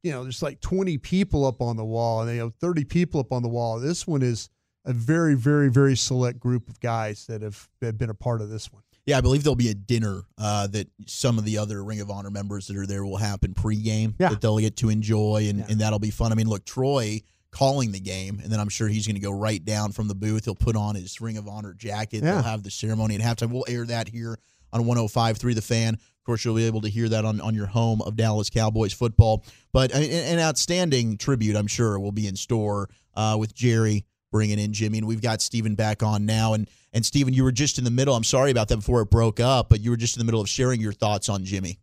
you 0.02 0.12
know, 0.12 0.22
there's 0.22 0.42
like 0.42 0.60
20 0.60 0.98
people 0.98 1.44
up 1.44 1.60
on 1.60 1.76
the 1.76 1.84
wall 1.84 2.20
and 2.20 2.28
they 2.28 2.36
have 2.36 2.54
30 2.60 2.84
people 2.84 3.20
up 3.20 3.32
on 3.32 3.42
the 3.42 3.48
wall. 3.48 3.78
This 3.80 4.06
one 4.06 4.22
is 4.22 4.48
a 4.84 4.92
very, 4.92 5.34
very, 5.34 5.68
very 5.68 5.96
select 5.96 6.38
group 6.38 6.68
of 6.68 6.78
guys 6.80 7.26
that 7.26 7.42
have, 7.42 7.68
have 7.82 7.98
been 7.98 8.10
a 8.10 8.14
part 8.14 8.40
of 8.40 8.48
this 8.48 8.72
one. 8.72 8.82
Yeah, 9.04 9.18
I 9.18 9.20
believe 9.20 9.44
there'll 9.44 9.54
be 9.54 9.68
a 9.70 9.74
dinner 9.74 10.22
uh, 10.38 10.66
that 10.68 10.88
some 11.06 11.38
of 11.38 11.44
the 11.44 11.58
other 11.58 11.82
Ring 11.84 12.00
of 12.00 12.10
Honor 12.10 12.30
members 12.30 12.66
that 12.66 12.76
are 12.76 12.86
there 12.86 13.04
will 13.04 13.18
happen 13.18 13.54
pregame 13.54 14.14
Yeah. 14.18 14.30
that 14.30 14.40
they'll 14.40 14.58
get 14.58 14.76
to 14.78 14.88
enjoy, 14.88 15.46
and, 15.48 15.60
Yeah. 15.60 15.66
and 15.68 15.80
that'll 15.80 16.00
be 16.00 16.10
fun. 16.10 16.32
I 16.32 16.34
mean, 16.34 16.48
look, 16.48 16.64
Troy 16.64 17.20
calling 17.56 17.90
the 17.90 18.00
game, 18.00 18.38
and 18.42 18.52
then 18.52 18.60
I'm 18.60 18.68
sure 18.68 18.86
he's 18.86 19.06
going 19.06 19.16
to 19.16 19.20
go 19.20 19.30
right 19.30 19.64
down 19.64 19.92
from 19.92 20.08
the 20.08 20.14
booth. 20.14 20.44
He'll 20.44 20.54
put 20.54 20.76
on 20.76 20.94
his 20.94 21.20
Ring 21.22 21.38
of 21.38 21.48
Honor 21.48 21.72
jacket. 21.72 22.22
Yeah. 22.22 22.34
They'll 22.34 22.42
have 22.42 22.62
the 22.62 22.70
ceremony 22.70 23.14
at 23.14 23.22
halftime. 23.22 23.50
We'll 23.50 23.64
air 23.66 23.86
that 23.86 24.08
here 24.08 24.38
on 24.74 24.84
105.3 24.84 25.54
The 25.54 25.62
Fan. 25.62 25.94
Of 25.94 26.24
course, 26.26 26.44
you'll 26.44 26.56
be 26.56 26.66
able 26.66 26.82
to 26.82 26.90
hear 26.90 27.08
that 27.08 27.24
on, 27.24 27.40
on 27.40 27.54
your 27.54 27.66
home 27.66 28.02
of 28.02 28.14
Dallas 28.14 28.50
Cowboys 28.50 28.92
football. 28.92 29.42
But 29.72 29.94
an 29.94 30.02
an 30.02 30.38
outstanding 30.38 31.16
tribute, 31.16 31.56
I'm 31.56 31.66
sure, 31.66 31.98
will 31.98 32.12
be 32.12 32.26
in 32.26 32.36
store 32.36 32.90
uh, 33.14 33.36
with 33.38 33.54
Jerry 33.54 34.04
bringing 34.30 34.58
in 34.58 34.74
Jimmy, 34.74 34.98
and 34.98 35.06
we've 35.06 35.22
got 35.22 35.40
Stephen 35.40 35.74
back 35.74 36.02
on 36.02 36.26
now. 36.26 36.52
And 36.52 36.68
and 36.92 37.06
Stephen, 37.06 37.32
you 37.32 37.42
were 37.42 37.52
just 37.52 37.78
in 37.78 37.84
the 37.84 37.90
middle. 37.90 38.14
I'm 38.14 38.24
sorry 38.24 38.50
about 38.50 38.68
that 38.68 38.76
before 38.76 39.00
it 39.00 39.10
broke 39.10 39.40
up, 39.40 39.70
but 39.70 39.80
you 39.80 39.90
were 39.90 39.96
just 39.96 40.16
in 40.16 40.18
the 40.18 40.24
middle 40.24 40.42
of 40.42 40.48
sharing 40.48 40.80
your 40.80 40.92
thoughts 40.92 41.30
on 41.30 41.44
Jimmy. 41.44 41.78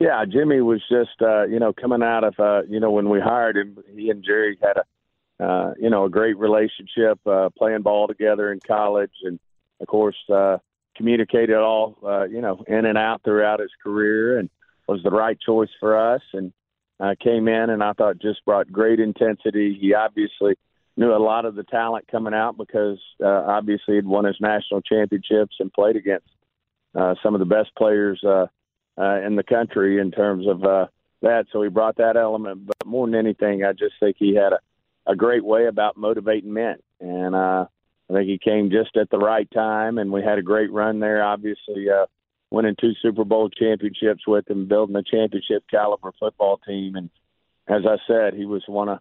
Yeah, 0.00 0.24
Jimmy 0.24 0.60
was 0.60 0.82
just 0.90 1.22
uh, 1.22 1.44
you 1.46 1.58
know 1.58 1.72
coming 1.72 2.02
out 2.02 2.24
of 2.24 2.34
uh, 2.38 2.62
you 2.68 2.80
know 2.80 2.90
when 2.90 3.08
we 3.08 3.20
hired 3.20 3.56
him, 3.56 3.78
he 3.94 4.10
and 4.10 4.24
Jerry 4.24 4.58
had 4.60 4.78
a 4.78 5.44
uh, 5.44 5.74
you 5.78 5.90
know 5.90 6.04
a 6.04 6.10
great 6.10 6.36
relationship, 6.38 7.18
uh, 7.26 7.50
playing 7.56 7.82
ball 7.82 8.08
together 8.08 8.52
in 8.52 8.60
college, 8.60 9.12
and 9.22 9.38
of 9.80 9.86
course 9.86 10.16
uh, 10.32 10.58
communicated 10.96 11.56
all 11.56 11.98
uh, 12.04 12.24
you 12.24 12.40
know 12.40 12.64
in 12.66 12.86
and 12.86 12.98
out 12.98 13.22
throughout 13.22 13.60
his 13.60 13.70
career, 13.82 14.38
and 14.38 14.50
was 14.88 15.02
the 15.02 15.10
right 15.10 15.38
choice 15.40 15.70
for 15.80 16.14
us. 16.14 16.22
And 16.32 16.52
uh, 17.00 17.14
came 17.20 17.48
in, 17.48 17.70
and 17.70 17.82
I 17.82 17.92
thought 17.92 18.18
just 18.18 18.44
brought 18.44 18.70
great 18.70 19.00
intensity. 19.00 19.76
He 19.80 19.94
obviously 19.94 20.54
knew 20.96 21.12
a 21.12 21.18
lot 21.18 21.44
of 21.44 21.54
the 21.54 21.64
talent 21.64 22.06
coming 22.10 22.34
out 22.34 22.56
because 22.56 22.98
uh, 23.22 23.26
obviously 23.46 23.96
he'd 23.96 24.06
won 24.06 24.24
his 24.24 24.36
national 24.40 24.80
championships 24.82 25.56
and 25.58 25.72
played 25.72 25.96
against 25.96 26.28
uh, 26.94 27.14
some 27.22 27.34
of 27.34 27.40
the 27.40 27.46
best 27.46 27.70
players. 27.76 28.22
Uh, 28.22 28.46
uh, 28.98 29.20
in 29.20 29.36
the 29.36 29.42
country 29.42 30.00
in 30.00 30.10
terms 30.10 30.46
of 30.46 30.64
uh, 30.64 30.86
that. 31.22 31.46
So 31.52 31.62
he 31.62 31.68
brought 31.68 31.96
that 31.96 32.16
element. 32.16 32.66
But 32.66 32.86
more 32.86 33.06
than 33.06 33.14
anything, 33.14 33.64
I 33.64 33.72
just 33.72 33.94
think 34.00 34.16
he 34.18 34.34
had 34.34 34.52
a, 34.52 34.60
a 35.06 35.16
great 35.16 35.44
way 35.44 35.66
about 35.66 35.96
motivating 35.96 36.52
men. 36.52 36.76
And 37.00 37.34
uh, 37.34 37.66
I 38.10 38.12
think 38.12 38.28
he 38.28 38.38
came 38.38 38.70
just 38.70 38.96
at 38.96 39.10
the 39.10 39.18
right 39.18 39.50
time, 39.50 39.98
and 39.98 40.12
we 40.12 40.22
had 40.22 40.38
a 40.38 40.42
great 40.42 40.72
run 40.72 41.00
there. 41.00 41.24
Obviously, 41.24 41.88
uh, 41.90 42.06
winning 42.50 42.76
two 42.80 42.92
Super 43.02 43.24
Bowl 43.24 43.48
championships 43.50 44.26
with 44.26 44.48
him, 44.48 44.68
building 44.68 44.96
a 44.96 45.02
championship 45.02 45.64
caliber 45.70 46.12
football 46.18 46.58
team. 46.66 46.96
And 46.96 47.10
as 47.66 47.82
I 47.86 47.96
said, 48.06 48.34
he 48.34 48.44
was 48.44 48.62
one 48.66 48.88
of 48.88 48.98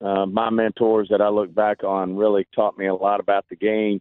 uh, 0.00 0.26
my 0.26 0.50
mentors 0.50 1.08
that 1.10 1.20
I 1.20 1.28
look 1.28 1.54
back 1.54 1.84
on. 1.84 2.16
Really 2.16 2.46
taught 2.54 2.78
me 2.78 2.86
a 2.86 2.94
lot 2.94 3.20
about 3.20 3.46
the 3.48 3.56
game. 3.56 4.00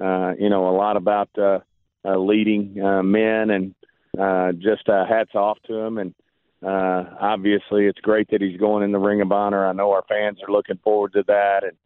Uh, 0.00 0.34
you 0.38 0.48
know, 0.48 0.68
a 0.68 0.76
lot 0.76 0.96
about 0.96 1.28
uh, 1.36 1.58
uh, 2.04 2.16
leading 2.16 2.80
uh, 2.80 3.02
men, 3.02 3.50
and 3.50 3.74
uh, 4.18 4.52
just 4.52 4.88
uh, 4.88 5.04
hats 5.06 5.34
off 5.34 5.58
to 5.66 5.74
him. 5.74 5.98
And 5.98 6.14
uh, 6.62 7.04
obviously, 7.20 7.86
it's 7.86 8.00
great 8.00 8.28
that 8.30 8.40
he's 8.40 8.58
going 8.58 8.82
in 8.82 8.92
the 8.92 8.98
Ring 8.98 9.20
of 9.20 9.32
Honor. 9.32 9.66
I 9.66 9.72
know 9.72 9.92
our 9.92 10.04
fans 10.08 10.38
are 10.46 10.52
looking 10.52 10.78
forward 10.82 11.12
to 11.14 11.24
that, 11.26 11.64
and 11.64 11.76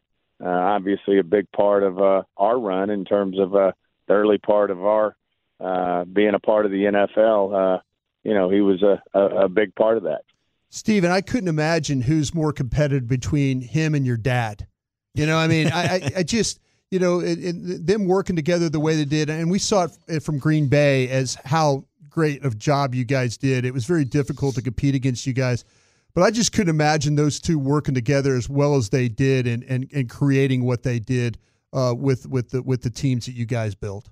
uh, 0.43 0.49
obviously 0.49 1.19
a 1.19 1.23
big 1.23 1.51
part 1.51 1.83
of 1.83 1.99
uh, 1.99 2.23
our 2.37 2.59
run 2.59 2.89
in 2.89 3.05
terms 3.05 3.39
of 3.39 3.55
uh, 3.55 3.71
the 4.07 4.13
early 4.13 4.37
part 4.37 4.71
of 4.71 4.83
our 4.83 5.15
uh, 5.59 6.05
being 6.05 6.33
a 6.33 6.39
part 6.39 6.65
of 6.65 6.71
the 6.71 6.83
NFL. 6.83 7.77
Uh, 7.77 7.81
you 8.23 8.33
know, 8.33 8.49
he 8.49 8.61
was 8.61 8.81
a, 8.81 9.01
a, 9.13 9.45
a 9.45 9.49
big 9.49 9.75
part 9.75 9.97
of 9.97 10.03
that. 10.03 10.21
Stephen, 10.69 11.11
I 11.11 11.21
couldn't 11.21 11.49
imagine 11.49 12.01
who's 12.01 12.33
more 12.33 12.51
competitive 12.51 13.07
between 13.07 13.61
him 13.61 13.93
and 13.93 14.05
your 14.05 14.17
dad. 14.17 14.65
You 15.13 15.27
know, 15.27 15.37
I 15.37 15.47
mean, 15.47 15.67
I, 15.71 15.83
I, 15.83 16.11
I, 16.17 16.23
just, 16.23 16.59
you 16.89 16.97
know, 16.97 17.19
it, 17.19 17.37
it, 17.39 17.85
them 17.85 18.07
working 18.07 18.35
together 18.35 18.69
the 18.69 18.79
way 18.79 18.95
they 18.95 19.05
did, 19.05 19.29
and 19.29 19.51
we 19.51 19.59
saw 19.59 19.87
it 20.07 20.23
from 20.23 20.39
Green 20.39 20.67
Bay 20.67 21.07
as 21.09 21.37
how 21.45 21.85
great 22.13 22.45
of 22.45 22.59
job 22.59 22.93
you 22.93 23.03
guys 23.03 23.37
did. 23.37 23.65
It 23.65 23.73
was 23.73 23.85
very 23.85 24.05
difficult 24.05 24.55
to 24.55 24.61
compete 24.61 24.93
against 24.93 25.25
you 25.25 25.33
guys. 25.33 25.65
But 26.13 26.21
I 26.21 26.29
just 26.29 26.53
couldn't 26.53 26.69
imagine 26.69 27.15
those 27.15 27.39
two 27.39 27.57
working 27.57 27.95
together 27.95 28.35
as 28.35 28.47
well 28.47 28.75
as 28.75 28.89
they 28.89 29.09
did 29.09 29.47
and 29.47 29.63
and, 29.63 29.89
and 29.93 30.09
creating 30.09 30.63
what 30.63 30.83
they 30.83 30.99
did 30.99 31.39
uh, 31.73 31.93
with 31.97 32.27
with 32.27 32.51
the 32.51 32.61
with 32.61 32.83
the 32.83 32.91
teams 32.91 33.25
that 33.25 33.33
you 33.33 33.45
guys 33.45 33.73
built. 33.73 34.09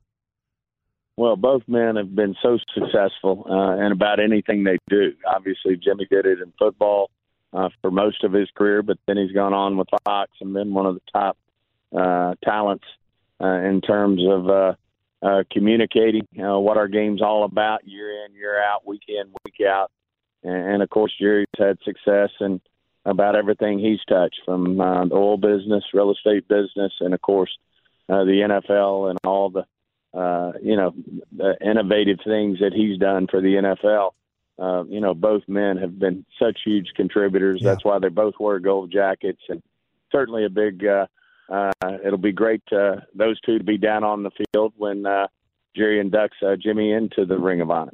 Well, 1.15 1.35
both 1.35 1.61
men 1.67 1.97
have 1.97 2.15
been 2.15 2.35
so 2.41 2.57
successful 2.73 3.45
uh, 3.47 3.85
in 3.85 3.91
about 3.91 4.19
anything 4.19 4.63
they 4.63 4.77
do. 4.89 5.13
Obviously, 5.27 5.77
Jimmy 5.77 6.07
did 6.09 6.25
it 6.25 6.39
in 6.39 6.51
football 6.57 7.11
uh, 7.53 7.69
for 7.81 7.91
most 7.91 8.23
of 8.23 8.33
his 8.33 8.49
career, 8.55 8.81
but 8.81 8.97
then 9.05 9.17
he's 9.17 9.31
gone 9.31 9.53
on 9.53 9.77
with 9.77 9.87
Fox 10.03 10.31
and 10.41 10.53
been 10.53 10.73
one 10.73 10.87
of 10.87 10.95
the 10.95 11.01
top 11.13 11.37
uh, 11.95 12.33
talents 12.43 12.85
uh, 13.39 13.59
in 13.59 13.81
terms 13.81 14.21
of 14.27 14.49
uh, 14.49 14.73
uh, 15.21 15.43
communicating 15.51 16.27
uh, 16.43 16.59
what 16.59 16.77
our 16.77 16.87
game's 16.87 17.21
all 17.21 17.43
about 17.43 17.87
year 17.87 18.25
in, 18.25 18.33
year 18.33 18.61
out, 18.61 18.87
week 18.87 19.03
in, 19.07 19.31
week 19.45 19.67
out. 19.67 19.91
And, 20.43 20.73
and 20.73 20.83
of 20.83 20.89
course, 20.89 21.13
Jerry's 21.19 21.47
had 21.57 21.77
success 21.83 22.29
in 22.39 22.61
about 23.05 23.35
everything 23.35 23.79
he's 23.79 24.03
touched 24.07 24.39
from 24.45 24.79
uh, 24.79 25.05
the 25.05 25.15
oil 25.15 25.37
business, 25.37 25.83
real 25.93 26.11
estate 26.11 26.47
business, 26.47 26.93
and 26.99 27.13
of 27.13 27.21
course, 27.21 27.51
uh, 28.09 28.23
the 28.23 28.61
NFL 28.71 29.09
and 29.09 29.19
all 29.25 29.49
the, 29.49 29.65
uh, 30.17 30.53
you 30.61 30.75
know, 30.75 30.93
the 31.35 31.55
innovative 31.63 32.19
things 32.25 32.59
that 32.59 32.73
he's 32.73 32.97
done 32.97 33.27
for 33.27 33.41
the 33.41 33.55
NFL. 33.55 34.11
Uh, 34.59 34.83
you 34.85 34.99
know, 34.99 35.13
both 35.13 35.41
men 35.47 35.77
have 35.77 35.97
been 35.97 36.25
such 36.39 36.59
huge 36.63 36.89
contributors. 36.95 37.61
Yeah. 37.61 37.71
That's 37.71 37.85
why 37.85 37.97
they 37.99 38.09
both 38.09 38.35
wear 38.39 38.59
gold 38.59 38.91
jackets, 38.91 39.41
and 39.49 39.63
certainly 40.11 40.45
a 40.45 40.49
big 40.49 40.85
uh, 40.85 41.07
uh, 41.51 41.71
it'll 42.05 42.17
be 42.17 42.31
great 42.31 42.63
uh, 42.71 42.97
those 43.13 43.39
two 43.41 43.57
to 43.57 43.63
be 43.63 43.77
down 43.77 44.03
on 44.03 44.23
the 44.23 44.31
field 44.53 44.73
when 44.77 45.05
uh, 45.05 45.27
Jerry 45.75 46.03
inducts 46.03 46.41
uh, 46.45 46.55
Jimmy 46.55 46.91
into 46.93 47.25
the 47.25 47.37
Ring 47.37 47.61
of 47.61 47.69
Honor. 47.69 47.91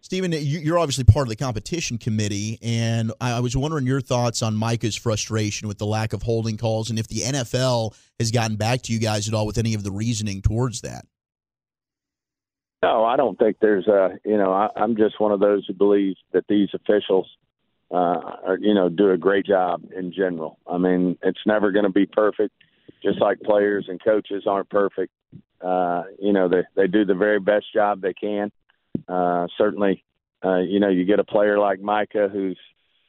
Stephen, 0.00 0.32
you're 0.32 0.78
obviously 0.78 1.04
part 1.04 1.26
of 1.26 1.28
the 1.28 1.36
competition 1.36 1.98
committee, 1.98 2.58
and 2.62 3.12
I 3.20 3.40
was 3.40 3.56
wondering 3.56 3.84
your 3.84 4.00
thoughts 4.00 4.42
on 4.42 4.54
Micah's 4.54 4.96
frustration 4.96 5.66
with 5.66 5.78
the 5.78 5.86
lack 5.86 6.12
of 6.12 6.22
holding 6.22 6.56
calls, 6.56 6.88
and 6.88 6.98
if 6.98 7.08
the 7.08 7.20
NFL 7.20 7.94
has 8.18 8.30
gotten 8.30 8.56
back 8.56 8.82
to 8.82 8.92
you 8.92 9.00
guys 9.00 9.28
at 9.28 9.34
all 9.34 9.44
with 9.44 9.58
any 9.58 9.74
of 9.74 9.82
the 9.82 9.90
reasoning 9.90 10.40
towards 10.40 10.82
that. 10.82 11.04
No, 12.82 13.04
I 13.04 13.16
don't 13.16 13.36
think 13.38 13.56
there's 13.60 13.88
a. 13.88 14.18
You 14.24 14.38
know, 14.38 14.52
I, 14.52 14.68
I'm 14.76 14.96
just 14.96 15.20
one 15.20 15.32
of 15.32 15.40
those 15.40 15.66
who 15.66 15.74
believes 15.74 16.16
that 16.32 16.44
these 16.48 16.68
officials 16.72 17.28
uh, 17.90 18.20
are, 18.46 18.58
you 18.60 18.74
know, 18.74 18.88
do 18.88 19.10
a 19.10 19.16
great 19.16 19.46
job 19.46 19.82
in 19.96 20.12
general. 20.12 20.58
I 20.66 20.78
mean, 20.78 21.18
it's 21.22 21.40
never 21.46 21.72
going 21.72 21.84
to 21.84 21.92
be 21.92 22.06
perfect, 22.06 22.54
just 23.02 23.20
like 23.20 23.40
players 23.40 23.86
and 23.88 24.02
coaches 24.02 24.44
aren't 24.46 24.70
perfect. 24.70 25.12
Uh, 25.60 26.04
you 26.20 26.32
know, 26.32 26.48
they 26.48 26.62
they 26.76 26.86
do 26.86 27.04
the 27.04 27.14
very 27.14 27.40
best 27.40 27.66
job 27.72 28.00
they 28.00 28.14
can. 28.14 28.50
Uh, 29.08 29.46
certainly, 29.56 30.04
uh, 30.44 30.58
you 30.58 30.80
know, 30.80 30.88
you 30.88 31.04
get 31.04 31.18
a 31.18 31.24
player 31.24 31.58
like 31.58 31.80
Micah 31.80 32.28
who's, 32.30 32.58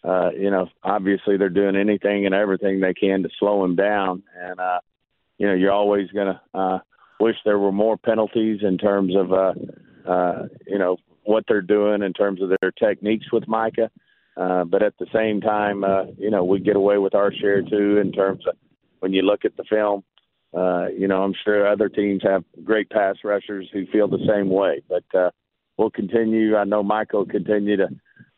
uh, 0.03 0.31
you 0.31 0.49
know, 0.49 0.67
obviously 0.83 1.37
they're 1.37 1.49
doing 1.49 1.75
anything 1.75 2.25
and 2.25 2.33
everything 2.33 2.79
they 2.79 2.93
can 2.93 3.21
to 3.23 3.29
slow 3.37 3.63
him 3.63 3.75
down, 3.75 4.23
and 4.35 4.59
uh, 4.59 4.79
you 5.37 5.47
know, 5.47 5.53
you're 5.53 5.71
always 5.71 6.09
going 6.11 6.33
to 6.33 6.41
uh, 6.53 6.79
wish 7.19 7.35
there 7.45 7.59
were 7.59 7.71
more 7.71 7.97
penalties 7.97 8.59
in 8.61 8.77
terms 8.77 9.15
of, 9.15 9.33
uh, 9.33 9.53
uh, 10.09 10.47
you 10.67 10.77
know, 10.77 10.97
what 11.23 11.43
they're 11.47 11.61
doing 11.61 12.01
in 12.01 12.13
terms 12.13 12.41
of 12.41 12.49
their 12.61 12.71
techniques 12.71 13.31
with 13.31 13.47
Micah. 13.47 13.89
But 14.39 14.83
at 14.83 14.93
the 14.99 15.07
same 15.13 15.41
time, 15.41 15.83
uh, 15.83 16.05
you 16.17 16.31
know, 16.31 16.43
we 16.43 16.59
get 16.59 16.75
away 16.75 16.97
with 16.97 17.13
our 17.13 17.31
share 17.33 17.61
too 17.61 17.97
in 17.97 18.11
terms 18.11 18.45
of 18.47 18.55
when 18.99 19.13
you 19.13 19.21
look 19.21 19.45
at 19.45 19.57
the 19.57 19.63
film. 19.65 20.03
Uh, 20.55 20.87
you 20.87 21.07
know, 21.07 21.21
I'm 21.21 21.35
sure 21.43 21.67
other 21.67 21.89
teams 21.89 22.21
have 22.23 22.43
great 22.63 22.89
pass 22.89 23.17
rushers 23.23 23.69
who 23.71 23.85
feel 23.87 24.07
the 24.07 24.25
same 24.27 24.49
way. 24.49 24.81
But 24.87 25.03
uh, 25.17 25.29
we'll 25.77 25.91
continue. 25.91 26.55
I 26.55 26.63
know 26.63 26.83
Michael 26.83 27.25
continue 27.25 27.77
to 27.77 27.87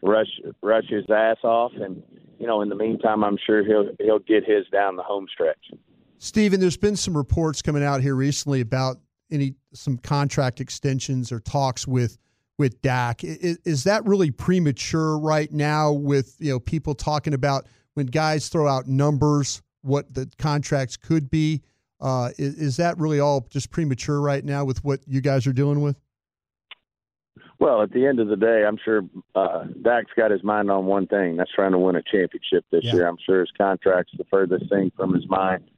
rush 0.01 0.39
rush 0.61 0.87
his 0.89 1.05
ass 1.09 1.37
off, 1.43 1.71
and 1.75 2.03
you 2.39 2.47
know, 2.47 2.61
in 2.61 2.69
the 2.69 2.75
meantime, 2.75 3.23
I'm 3.23 3.37
sure 3.45 3.63
he'll 3.63 3.89
he'll 3.99 4.19
get 4.19 4.43
his 4.43 4.65
down 4.71 4.95
the 4.95 5.03
home 5.03 5.27
stretch. 5.31 5.71
Stephen, 6.17 6.59
there's 6.59 6.77
been 6.77 6.95
some 6.95 7.17
reports 7.17 7.61
coming 7.61 7.83
out 7.83 8.01
here 8.01 8.15
recently 8.15 8.61
about 8.61 8.97
any 9.31 9.55
some 9.73 9.97
contract 9.97 10.59
extensions 10.59 11.31
or 11.31 11.39
talks 11.39 11.87
with 11.87 12.17
with 12.57 12.81
Dak. 12.81 13.23
Is, 13.23 13.57
is, 13.65 13.83
that 13.85 14.05
really 14.05 14.31
premature 14.31 15.17
right 15.17 15.51
now? 15.51 15.91
With 15.91 16.35
you 16.39 16.51
know 16.51 16.59
people 16.59 16.95
talking 16.95 17.33
about 17.33 17.65
when 17.93 18.05
guys 18.05 18.49
throw 18.49 18.67
out 18.67 18.87
numbers, 18.87 19.61
what 19.81 20.13
the 20.13 20.29
contracts 20.37 20.97
could 20.97 21.29
be. 21.29 21.61
Uh, 21.99 22.29
is, 22.37 22.55
is, 22.55 22.77
that 22.77 22.97
really 22.97 23.19
all 23.19 23.45
just 23.49 23.69
premature 23.69 24.19
right 24.19 24.43
now 24.43 24.65
with 24.65 24.83
what 24.83 24.99
you 25.05 25.21
guys 25.21 25.45
are 25.45 25.53
dealing 25.53 25.81
with? 25.81 25.99
Well, 27.59 27.83
at 27.83 27.91
the 27.91 28.07
end 28.07 28.19
of 28.19 28.27
the 28.27 28.35
day, 28.35 28.63
I'm 28.67 28.79
sure 28.83 29.03
uh, 29.35 29.65
Dak's 29.83 30.09
got 30.17 30.31
his 30.31 30.43
mind 30.43 30.71
on 30.71 30.87
one 30.87 31.05
thing. 31.05 31.37
That's 31.37 31.51
trying 31.53 31.73
to 31.73 31.77
win 31.77 31.95
a 31.95 32.01
championship 32.01 32.65
this 32.71 32.83
yeah. 32.83 32.93
year. 32.93 33.07
I'm 33.07 33.19
sure 33.23 33.41
his 33.41 33.51
contract's 33.55 34.13
the 34.17 34.23
furthest 34.31 34.67
thing 34.69 34.91
from 34.97 35.13
his 35.13 35.27
mind. 35.29 35.69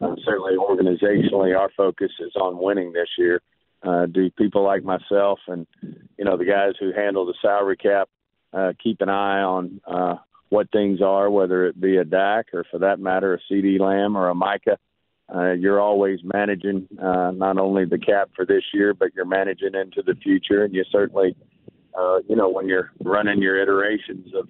Uh, 0.00 0.14
certainly, 0.24 0.52
organizationally, 0.56 1.58
our 1.58 1.70
focus 1.76 2.12
is 2.20 2.32
on 2.36 2.58
winning 2.58 2.92
this 2.92 3.08
year 3.18 3.40
uh, 3.82 4.06
do 4.06 4.30
people 4.30 4.62
like 4.62 4.84
myself 4.84 5.38
and 5.48 5.66
you 6.16 6.24
know 6.24 6.36
the 6.36 6.44
guys 6.44 6.72
who 6.78 6.92
handle 6.92 7.26
the 7.26 7.34
salary 7.42 7.76
cap 7.76 8.08
uh, 8.52 8.72
keep 8.82 9.00
an 9.00 9.08
eye 9.08 9.40
on 9.40 9.80
uh, 9.86 10.16
what 10.50 10.70
things 10.70 11.00
are, 11.00 11.30
whether 11.30 11.66
it 11.66 11.80
be 11.80 11.96
a 11.96 12.04
Dak 12.04 12.48
or 12.52 12.64
for 12.70 12.78
that 12.80 13.00
matter 13.00 13.34
a 13.34 13.52
CeeDee 13.52 13.80
Lamb 13.80 14.16
or 14.16 14.28
a 14.28 14.34
Micah. 14.34 14.78
Uh, 15.34 15.52
you're 15.52 15.80
always 15.80 16.20
managing 16.22 16.86
uh, 17.02 17.30
not 17.30 17.56
only 17.56 17.86
the 17.86 17.98
cap 17.98 18.28
for 18.36 18.44
this 18.44 18.62
year, 18.74 18.92
but 18.92 19.14
you're 19.14 19.24
managing 19.24 19.74
into 19.74 20.02
the 20.02 20.14
future, 20.22 20.64
and 20.64 20.74
you 20.74 20.84
certainly, 20.92 21.34
uh, 21.98 22.18
you 22.28 22.36
know, 22.36 22.50
when 22.50 22.68
you're 22.68 22.90
running 23.02 23.40
your 23.40 23.60
iterations 23.60 24.28
of 24.34 24.48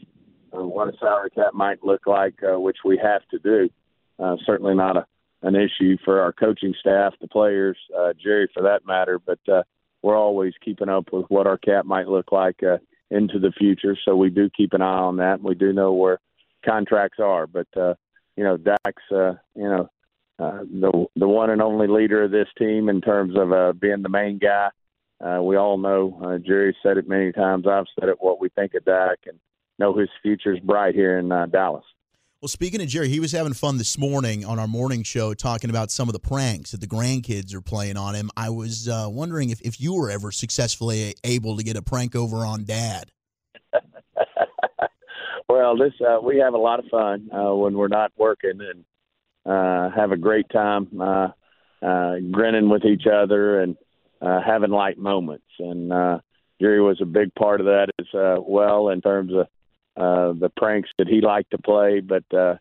uh, 0.53 0.67
what 0.67 0.93
a 0.93 0.97
salary 0.99 1.31
cap 1.31 1.55
might 1.55 1.85
look 1.85 2.07
like, 2.07 2.35
uh, 2.43 2.59
which 2.59 2.79
we 2.85 2.99
have 3.01 3.23
to 3.31 3.39
do. 3.39 3.71
Uh, 4.19 4.37
certainly 4.45 4.75
not 4.75 4.97
a 4.97 5.07
an 5.42 5.56
issue 5.56 5.96
for 6.04 6.20
our 6.20 6.32
coaching 6.32 6.75
staff, 6.78 7.14
the 7.20 7.28
players, 7.28 7.76
uh, 7.96 8.12
Jerry 8.22 8.49
for 8.52 8.62
that 8.62 8.87
matter. 8.87 9.18
But 9.18 9.40
uh, 9.50 9.62
we're 10.02 10.16
always 10.16 10.54
keeping 10.64 10.88
up 10.88 11.06
with 11.12 11.26
what 11.28 11.46
our 11.46 11.58
cap 11.58 11.84
might 11.84 12.08
look 12.08 12.32
like 12.32 12.62
uh, 12.62 12.78
into 13.11 13.38
the 13.38 13.52
future. 13.52 13.96
So 14.04 14.16
we 14.16 14.30
do 14.30 14.50
keep 14.56 14.72
an 14.72 14.82
eye 14.82 14.99
on 14.99 15.16
that. 15.16 15.42
We 15.42 15.54
do 15.54 15.72
know 15.72 15.92
where 15.92 16.18
contracts 16.64 17.18
are. 17.20 17.46
But 17.46 17.68
uh, 17.76 17.94
you 18.37 18.44
know, 18.44 18.56
Dak's 18.56 19.02
uh, 19.11 19.34
you 19.54 19.68
know 19.68 19.88
uh, 20.38 20.61
the 20.62 21.06
the 21.16 21.28
one 21.28 21.50
and 21.50 21.62
only 21.62 21.87
leader 21.87 22.25
of 22.25 22.30
this 22.30 22.49
team 22.58 22.88
in 22.88 23.00
terms 23.00 23.37
of 23.37 23.52
uh, 23.52 23.72
being 23.72 24.02
the 24.02 24.08
main 24.08 24.38
guy. 24.38 24.68
Uh, 25.25 25.40
we 25.40 25.56
all 25.56 25.78
know 25.78 26.20
uh, 26.25 26.38
Jerry 26.38 26.76
said 26.82 26.96
it 26.96 27.08
many 27.08 27.30
times. 27.30 27.66
I've 27.66 27.84
said 27.99 28.08
it. 28.08 28.16
What 28.18 28.40
we 28.40 28.49
think 28.49 28.75
of 28.75 28.84
Dak 28.84 29.18
and 29.26 29.38
know 29.78 29.96
his 29.96 30.08
future's 30.22 30.61
bright 30.61 30.94
here 30.94 31.18
in 31.18 31.30
uh, 31.30 31.46
Dallas. 31.46 31.84
Well, 32.42 32.49
speaking 32.49 32.82
of 32.82 32.88
Jerry, 32.88 33.08
he 33.08 33.20
was 33.20 33.30
having 33.30 33.52
fun 33.52 33.78
this 33.78 33.96
morning 33.96 34.44
on 34.44 34.58
our 34.58 34.66
morning 34.66 35.04
show 35.04 35.32
talking 35.32 35.70
about 35.70 35.92
some 35.92 36.08
of 36.08 36.12
the 36.12 36.18
pranks 36.18 36.72
that 36.72 36.80
the 36.80 36.88
grandkids 36.88 37.54
are 37.54 37.61
playing 37.61 37.96
on 37.96 38.16
him. 38.16 38.32
I 38.37 38.50
was 38.50 38.88
uh, 38.88 39.06
wondering 39.08 39.50
if, 39.50 39.61
if 39.61 39.80
you 39.80 39.94
were 39.94 40.11
ever 40.11 40.32
successfully 40.32 41.14
able 41.22 41.56
to 41.56 41.62
get 41.62 41.76
a 41.76 41.82
prank 41.82 42.16
over 42.16 42.38
on 42.38 42.64
Dad. 42.64 43.12
well, 45.49 45.76
this 45.76 45.92
uh, 46.04 46.18
we 46.20 46.38
have 46.38 46.54
a 46.54 46.58
lot 46.58 46.80
of 46.80 46.87
fun 46.87 47.30
uh, 47.32 47.54
when 47.54 47.75
we're 47.75 47.87
not 47.87 48.11
working 48.18 48.58
and 48.58 48.84
uh, 49.46 49.94
have 49.94 50.11
a 50.11 50.16
great 50.16 50.46
time 50.50 50.88
uh, 51.00 51.28
uh, 51.80 52.14
grinning 52.32 52.68
with 52.68 52.84
each 52.84 53.04
other 53.06 53.61
and 53.61 53.76
uh, 54.20 54.40
having 54.44 54.72
light 54.72 54.99
moments. 54.99 55.46
And 55.61 55.92
uh, 55.92 56.18
Jerry 56.61 56.82
was 56.82 57.00
a 57.00 57.06
big 57.06 57.32
part 57.37 57.61
of 57.61 57.66
that 57.66 57.90
as 58.00 58.06
uh, 58.12 58.42
well 58.44 58.88
in 58.88 59.00
terms 59.00 59.32
of 59.32 59.46
uh, 59.96 60.32
the 60.32 60.50
pranks 60.56 60.90
that 60.99 61.08
he 61.08 61.20
liked 61.20 61.50
to 61.50 61.58
play. 61.58 62.00
But 62.00 62.25
uh, 62.34 62.56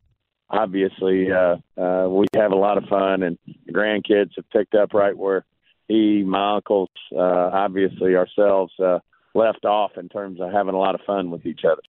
obviously, 0.49 1.31
uh, 1.31 1.57
uh, 1.79 2.07
we 2.09 2.27
have 2.35 2.51
a 2.51 2.57
lot 2.57 2.77
of 2.77 2.85
fun, 2.85 3.23
and 3.23 3.37
the 3.65 3.73
grandkids 3.73 4.31
have 4.35 4.49
picked 4.51 4.75
up 4.75 4.93
right 4.93 5.17
where 5.17 5.45
he, 5.87 6.23
my 6.23 6.55
uncles, 6.55 6.89
uh, 7.15 7.19
obviously 7.19 8.15
ourselves 8.15 8.73
uh, 8.79 8.99
left 9.33 9.65
off 9.65 9.91
in 9.97 10.09
terms 10.09 10.39
of 10.39 10.51
having 10.51 10.73
a 10.73 10.77
lot 10.77 10.95
of 10.95 11.01
fun 11.05 11.31
with 11.31 11.45
each 11.45 11.61
other. 11.65 11.81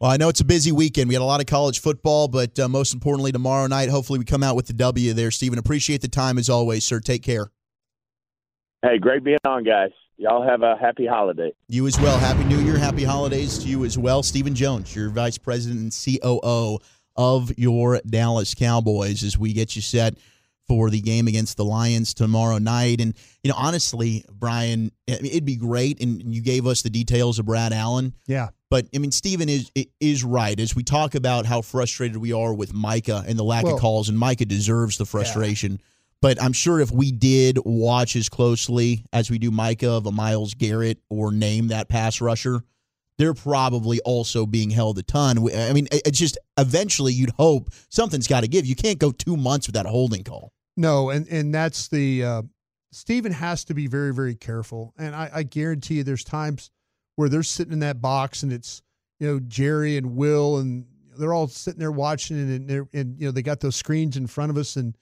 Well, 0.00 0.10
I 0.10 0.16
know 0.16 0.28
it's 0.28 0.40
a 0.40 0.44
busy 0.44 0.72
weekend. 0.72 1.08
We 1.08 1.14
had 1.14 1.22
a 1.22 1.24
lot 1.24 1.40
of 1.40 1.46
college 1.46 1.80
football, 1.80 2.26
but 2.26 2.58
uh, 2.58 2.68
most 2.68 2.92
importantly, 2.92 3.30
tomorrow 3.30 3.68
night, 3.68 3.88
hopefully 3.88 4.18
we 4.18 4.24
come 4.24 4.42
out 4.42 4.56
with 4.56 4.66
the 4.66 4.72
W 4.72 5.12
there, 5.12 5.30
Stephen. 5.30 5.58
Appreciate 5.58 6.00
the 6.00 6.08
time 6.08 6.38
as 6.38 6.50
always, 6.50 6.84
sir. 6.84 6.98
Take 6.98 7.22
care. 7.22 7.50
Hey, 8.82 8.98
great 8.98 9.22
being 9.22 9.38
on, 9.46 9.62
guys. 9.62 9.90
Y'all 10.22 10.48
have 10.48 10.62
a 10.62 10.76
happy 10.76 11.04
holiday. 11.04 11.52
You 11.66 11.84
as 11.88 11.98
well. 11.98 12.16
Happy 12.16 12.44
New 12.44 12.60
Year. 12.60 12.78
Happy 12.78 13.02
holidays 13.02 13.58
to 13.58 13.68
you 13.68 13.84
as 13.84 13.98
well. 13.98 14.22
Stephen 14.22 14.54
Jones, 14.54 14.94
your 14.94 15.10
vice 15.10 15.36
president 15.36 15.80
and 15.80 16.20
COO 16.22 16.78
of 17.16 17.50
your 17.58 18.00
Dallas 18.08 18.54
Cowboys, 18.54 19.24
as 19.24 19.36
we 19.36 19.52
get 19.52 19.74
you 19.74 19.82
set 19.82 20.14
for 20.68 20.90
the 20.90 21.00
game 21.00 21.26
against 21.26 21.56
the 21.56 21.64
Lions 21.64 22.14
tomorrow 22.14 22.58
night. 22.58 23.00
And, 23.00 23.16
you 23.42 23.50
know, 23.50 23.56
honestly, 23.58 24.24
Brian, 24.30 24.92
it'd 25.08 25.44
be 25.44 25.56
great. 25.56 26.00
And 26.00 26.32
you 26.32 26.40
gave 26.40 26.68
us 26.68 26.82
the 26.82 26.90
details 26.90 27.40
of 27.40 27.46
Brad 27.46 27.72
Allen. 27.72 28.14
Yeah. 28.28 28.50
But 28.70 28.86
I 28.94 28.98
mean, 28.98 29.10
Stephen 29.10 29.48
is 29.48 29.72
is 29.98 30.22
right 30.22 30.58
as 30.60 30.76
we 30.76 30.84
talk 30.84 31.16
about 31.16 31.46
how 31.46 31.62
frustrated 31.62 32.18
we 32.18 32.32
are 32.32 32.54
with 32.54 32.72
Micah 32.72 33.24
and 33.26 33.36
the 33.36 33.42
lack 33.42 33.64
Well- 33.64 33.74
of 33.74 33.80
calls, 33.80 34.08
and 34.08 34.16
Micah 34.16 34.44
deserves 34.44 34.98
the 34.98 35.04
frustration. 35.04 35.80
But 36.22 36.40
I'm 36.40 36.52
sure 36.52 36.80
if 36.80 36.92
we 36.92 37.10
did 37.10 37.58
watch 37.64 38.14
as 38.14 38.28
closely 38.28 39.04
as 39.12 39.28
we 39.28 39.38
do 39.38 39.50
Micah 39.50 39.90
of 39.90 40.06
a 40.06 40.12
Myles 40.12 40.54
Garrett 40.54 40.98
or 41.10 41.32
name 41.32 41.68
that 41.68 41.88
pass 41.88 42.20
rusher, 42.20 42.62
they're 43.18 43.34
probably 43.34 44.00
also 44.02 44.46
being 44.46 44.70
held 44.70 44.98
a 44.98 45.02
ton. 45.02 45.38
I 45.52 45.72
mean, 45.72 45.88
it's 45.90 46.18
just 46.18 46.38
eventually 46.56 47.12
you'd 47.12 47.32
hope 47.32 47.70
something's 47.88 48.28
got 48.28 48.42
to 48.42 48.48
give. 48.48 48.64
You 48.64 48.76
can't 48.76 49.00
go 49.00 49.10
two 49.10 49.36
months 49.36 49.66
without 49.66 49.84
a 49.84 49.88
holding 49.88 50.22
call. 50.22 50.52
No, 50.76 51.10
and 51.10 51.26
and 51.28 51.52
that's 51.52 51.88
the 51.88 52.24
uh, 52.24 52.42
Stephen 52.92 53.32
has 53.32 53.64
to 53.64 53.74
be 53.74 53.88
very 53.88 54.14
very 54.14 54.36
careful. 54.36 54.94
And 54.96 55.16
I, 55.16 55.28
I 55.34 55.42
guarantee 55.42 55.96
you, 55.96 56.04
there's 56.04 56.24
times 56.24 56.70
where 57.16 57.28
they're 57.28 57.42
sitting 57.42 57.72
in 57.72 57.80
that 57.80 58.00
box 58.00 58.44
and 58.44 58.52
it's 58.52 58.80
you 59.18 59.26
know 59.26 59.40
Jerry 59.40 59.96
and 59.96 60.14
Will 60.14 60.58
and 60.58 60.86
they're 61.18 61.34
all 61.34 61.48
sitting 61.48 61.80
there 61.80 61.92
watching 61.92 62.38
and 62.38 62.70
they're 62.70 62.88
and 62.92 63.18
you 63.18 63.26
know 63.26 63.32
they 63.32 63.42
got 63.42 63.58
those 63.58 63.76
screens 63.76 64.16
in 64.16 64.28
front 64.28 64.50
of 64.50 64.56
us 64.56 64.76
and 64.76 64.96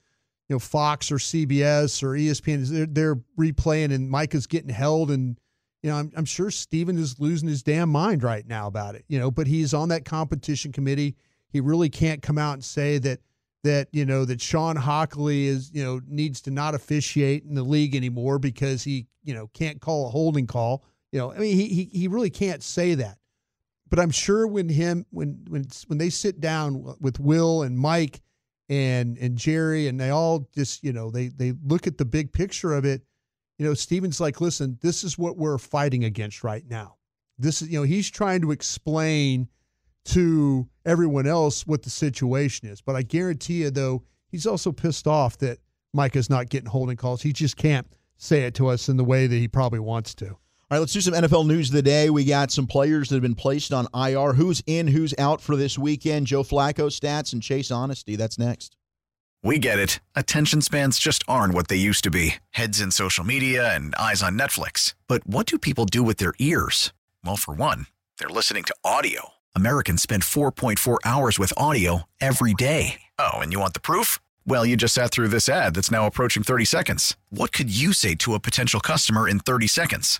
you 0.51 0.55
know 0.55 0.59
Fox 0.59 1.13
or 1.13 1.15
CBS 1.15 2.03
or 2.03 2.09
ESPN 2.09 2.67
they're, 2.67 2.85
they're 2.85 3.23
replaying 3.39 3.93
and 3.93 4.09
Micah's 4.09 4.47
getting 4.47 4.69
held 4.69 5.09
and 5.09 5.39
you 5.81 5.89
know 5.89 5.95
I'm 5.95 6.11
I'm 6.17 6.25
sure 6.25 6.51
Stephen 6.51 6.97
is 6.97 7.21
losing 7.21 7.47
his 7.47 7.63
damn 7.63 7.87
mind 7.87 8.21
right 8.21 8.45
now 8.45 8.67
about 8.67 8.95
it. 8.95 9.05
You 9.07 9.17
know, 9.17 9.31
but 9.31 9.47
he's 9.47 9.73
on 9.73 9.87
that 9.89 10.03
competition 10.03 10.73
committee. 10.73 11.15
He 11.47 11.61
really 11.61 11.87
can't 11.87 12.21
come 12.21 12.37
out 12.37 12.55
and 12.55 12.65
say 12.65 12.97
that 12.97 13.21
that 13.63 13.87
you 13.93 14.05
know 14.05 14.25
that 14.25 14.41
Shawn 14.41 14.75
Hochuli 14.75 15.45
is 15.45 15.71
you 15.73 15.85
know 15.85 16.01
needs 16.05 16.41
to 16.41 16.51
not 16.51 16.75
officiate 16.75 17.45
in 17.45 17.55
the 17.55 17.63
league 17.63 17.95
anymore 17.95 18.37
because 18.37 18.83
he 18.83 19.07
you 19.23 19.33
know 19.33 19.47
can't 19.53 19.79
call 19.79 20.07
a 20.07 20.09
holding 20.09 20.47
call. 20.47 20.83
You 21.13 21.19
know, 21.19 21.31
I 21.31 21.37
mean 21.37 21.55
he 21.55 21.69
he, 21.69 21.83
he 21.97 22.07
really 22.09 22.29
can't 22.29 22.61
say 22.61 22.95
that. 22.95 23.19
But 23.89 23.99
I'm 23.99 24.11
sure 24.11 24.45
when 24.47 24.67
him 24.67 25.05
when 25.11 25.45
when 25.47 25.65
when 25.87 25.97
they 25.97 26.09
sit 26.09 26.41
down 26.41 26.97
with 26.99 27.21
Will 27.21 27.63
and 27.63 27.79
Mike 27.79 28.19
and 28.69 29.17
and 29.17 29.37
Jerry 29.37 29.87
and 29.87 29.99
they 29.99 30.09
all 30.09 30.47
just 30.55 30.83
you 30.83 30.93
know 30.93 31.09
they 31.09 31.27
they 31.27 31.53
look 31.63 31.87
at 31.87 31.97
the 31.97 32.05
big 32.05 32.31
picture 32.31 32.73
of 32.73 32.85
it. 32.85 33.01
You 33.57 33.67
know, 33.67 33.73
Stephen's 33.73 34.19
like, 34.19 34.41
listen, 34.41 34.79
this 34.81 35.03
is 35.03 35.17
what 35.17 35.37
we're 35.37 35.59
fighting 35.59 36.03
against 36.03 36.43
right 36.43 36.63
now. 36.67 36.95
This 37.37 37.61
is 37.61 37.69
you 37.69 37.79
know 37.79 37.83
he's 37.83 38.09
trying 38.09 38.41
to 38.41 38.51
explain 38.51 39.47
to 40.03 40.67
everyone 40.85 41.27
else 41.27 41.67
what 41.67 41.83
the 41.83 41.89
situation 41.89 42.67
is. 42.67 42.81
But 42.81 42.95
I 42.95 43.03
guarantee 43.03 43.61
you, 43.61 43.71
though, 43.71 44.03
he's 44.29 44.47
also 44.47 44.71
pissed 44.71 45.07
off 45.07 45.37
that 45.39 45.59
Mike 45.93 46.15
is 46.15 46.29
not 46.29 46.49
getting 46.49 46.69
holding 46.69 46.97
calls. 46.97 47.21
He 47.21 47.33
just 47.33 47.57
can't 47.57 47.87
say 48.17 48.43
it 48.43 48.55
to 48.55 48.67
us 48.67 48.89
in 48.89 48.97
the 48.97 49.03
way 49.03 49.27
that 49.27 49.35
he 49.35 49.47
probably 49.47 49.79
wants 49.79 50.15
to. 50.15 50.37
All 50.71 50.77
right, 50.77 50.79
let's 50.79 50.93
do 50.93 51.01
some 51.01 51.13
NFL 51.13 51.47
news 51.47 51.67
of 51.67 51.73
the 51.73 51.81
day. 51.81 52.09
We 52.09 52.23
got 52.23 52.49
some 52.49 52.65
players 52.65 53.09
that 53.09 53.15
have 53.15 53.21
been 53.21 53.35
placed 53.35 53.73
on 53.73 53.87
IR. 53.93 54.31
Who's 54.31 54.63
in, 54.65 54.87
who's 54.87 55.13
out 55.17 55.41
for 55.41 55.57
this 55.57 55.77
weekend? 55.77 56.27
Joe 56.27 56.43
Flacco 56.43 56.87
stats 56.87 57.33
and 57.33 57.43
Chase 57.43 57.71
Honesty. 57.71 58.15
That's 58.15 58.39
next. 58.39 58.77
We 59.43 59.59
get 59.59 59.79
it. 59.79 59.99
Attention 60.15 60.61
spans 60.61 60.97
just 60.97 61.25
aren't 61.27 61.53
what 61.53 61.67
they 61.67 61.75
used 61.75 62.05
to 62.05 62.09
be 62.09 62.35
heads 62.51 62.79
in 62.79 62.91
social 62.91 63.25
media 63.25 63.75
and 63.75 63.93
eyes 63.95 64.23
on 64.23 64.39
Netflix. 64.39 64.93
But 65.09 65.27
what 65.27 65.45
do 65.45 65.57
people 65.57 65.83
do 65.83 66.03
with 66.03 66.17
their 66.19 66.35
ears? 66.39 66.93
Well, 67.21 67.35
for 67.35 67.53
one, 67.53 67.87
they're 68.17 68.29
listening 68.29 68.63
to 68.63 68.75
audio. 68.81 69.31
Americans 69.53 70.01
spend 70.01 70.23
4.4 70.23 70.99
hours 71.03 71.37
with 71.37 71.53
audio 71.57 72.03
every 72.21 72.53
day. 72.53 73.01
Oh, 73.19 73.39
and 73.39 73.51
you 73.51 73.59
want 73.59 73.73
the 73.73 73.81
proof? 73.81 74.21
Well, 74.45 74.65
you 74.65 74.75
just 74.75 74.95
sat 74.95 75.11
through 75.11 75.27
this 75.27 75.47
ad 75.47 75.75
that's 75.75 75.91
now 75.91 76.07
approaching 76.07 76.43
30 76.43 76.65
seconds. 76.65 77.15
What 77.29 77.51
could 77.51 77.75
you 77.75 77.93
say 77.93 78.15
to 78.15 78.33
a 78.33 78.39
potential 78.39 78.79
customer 78.79 79.27
in 79.27 79.39
30 79.39 79.67
seconds? 79.67 80.19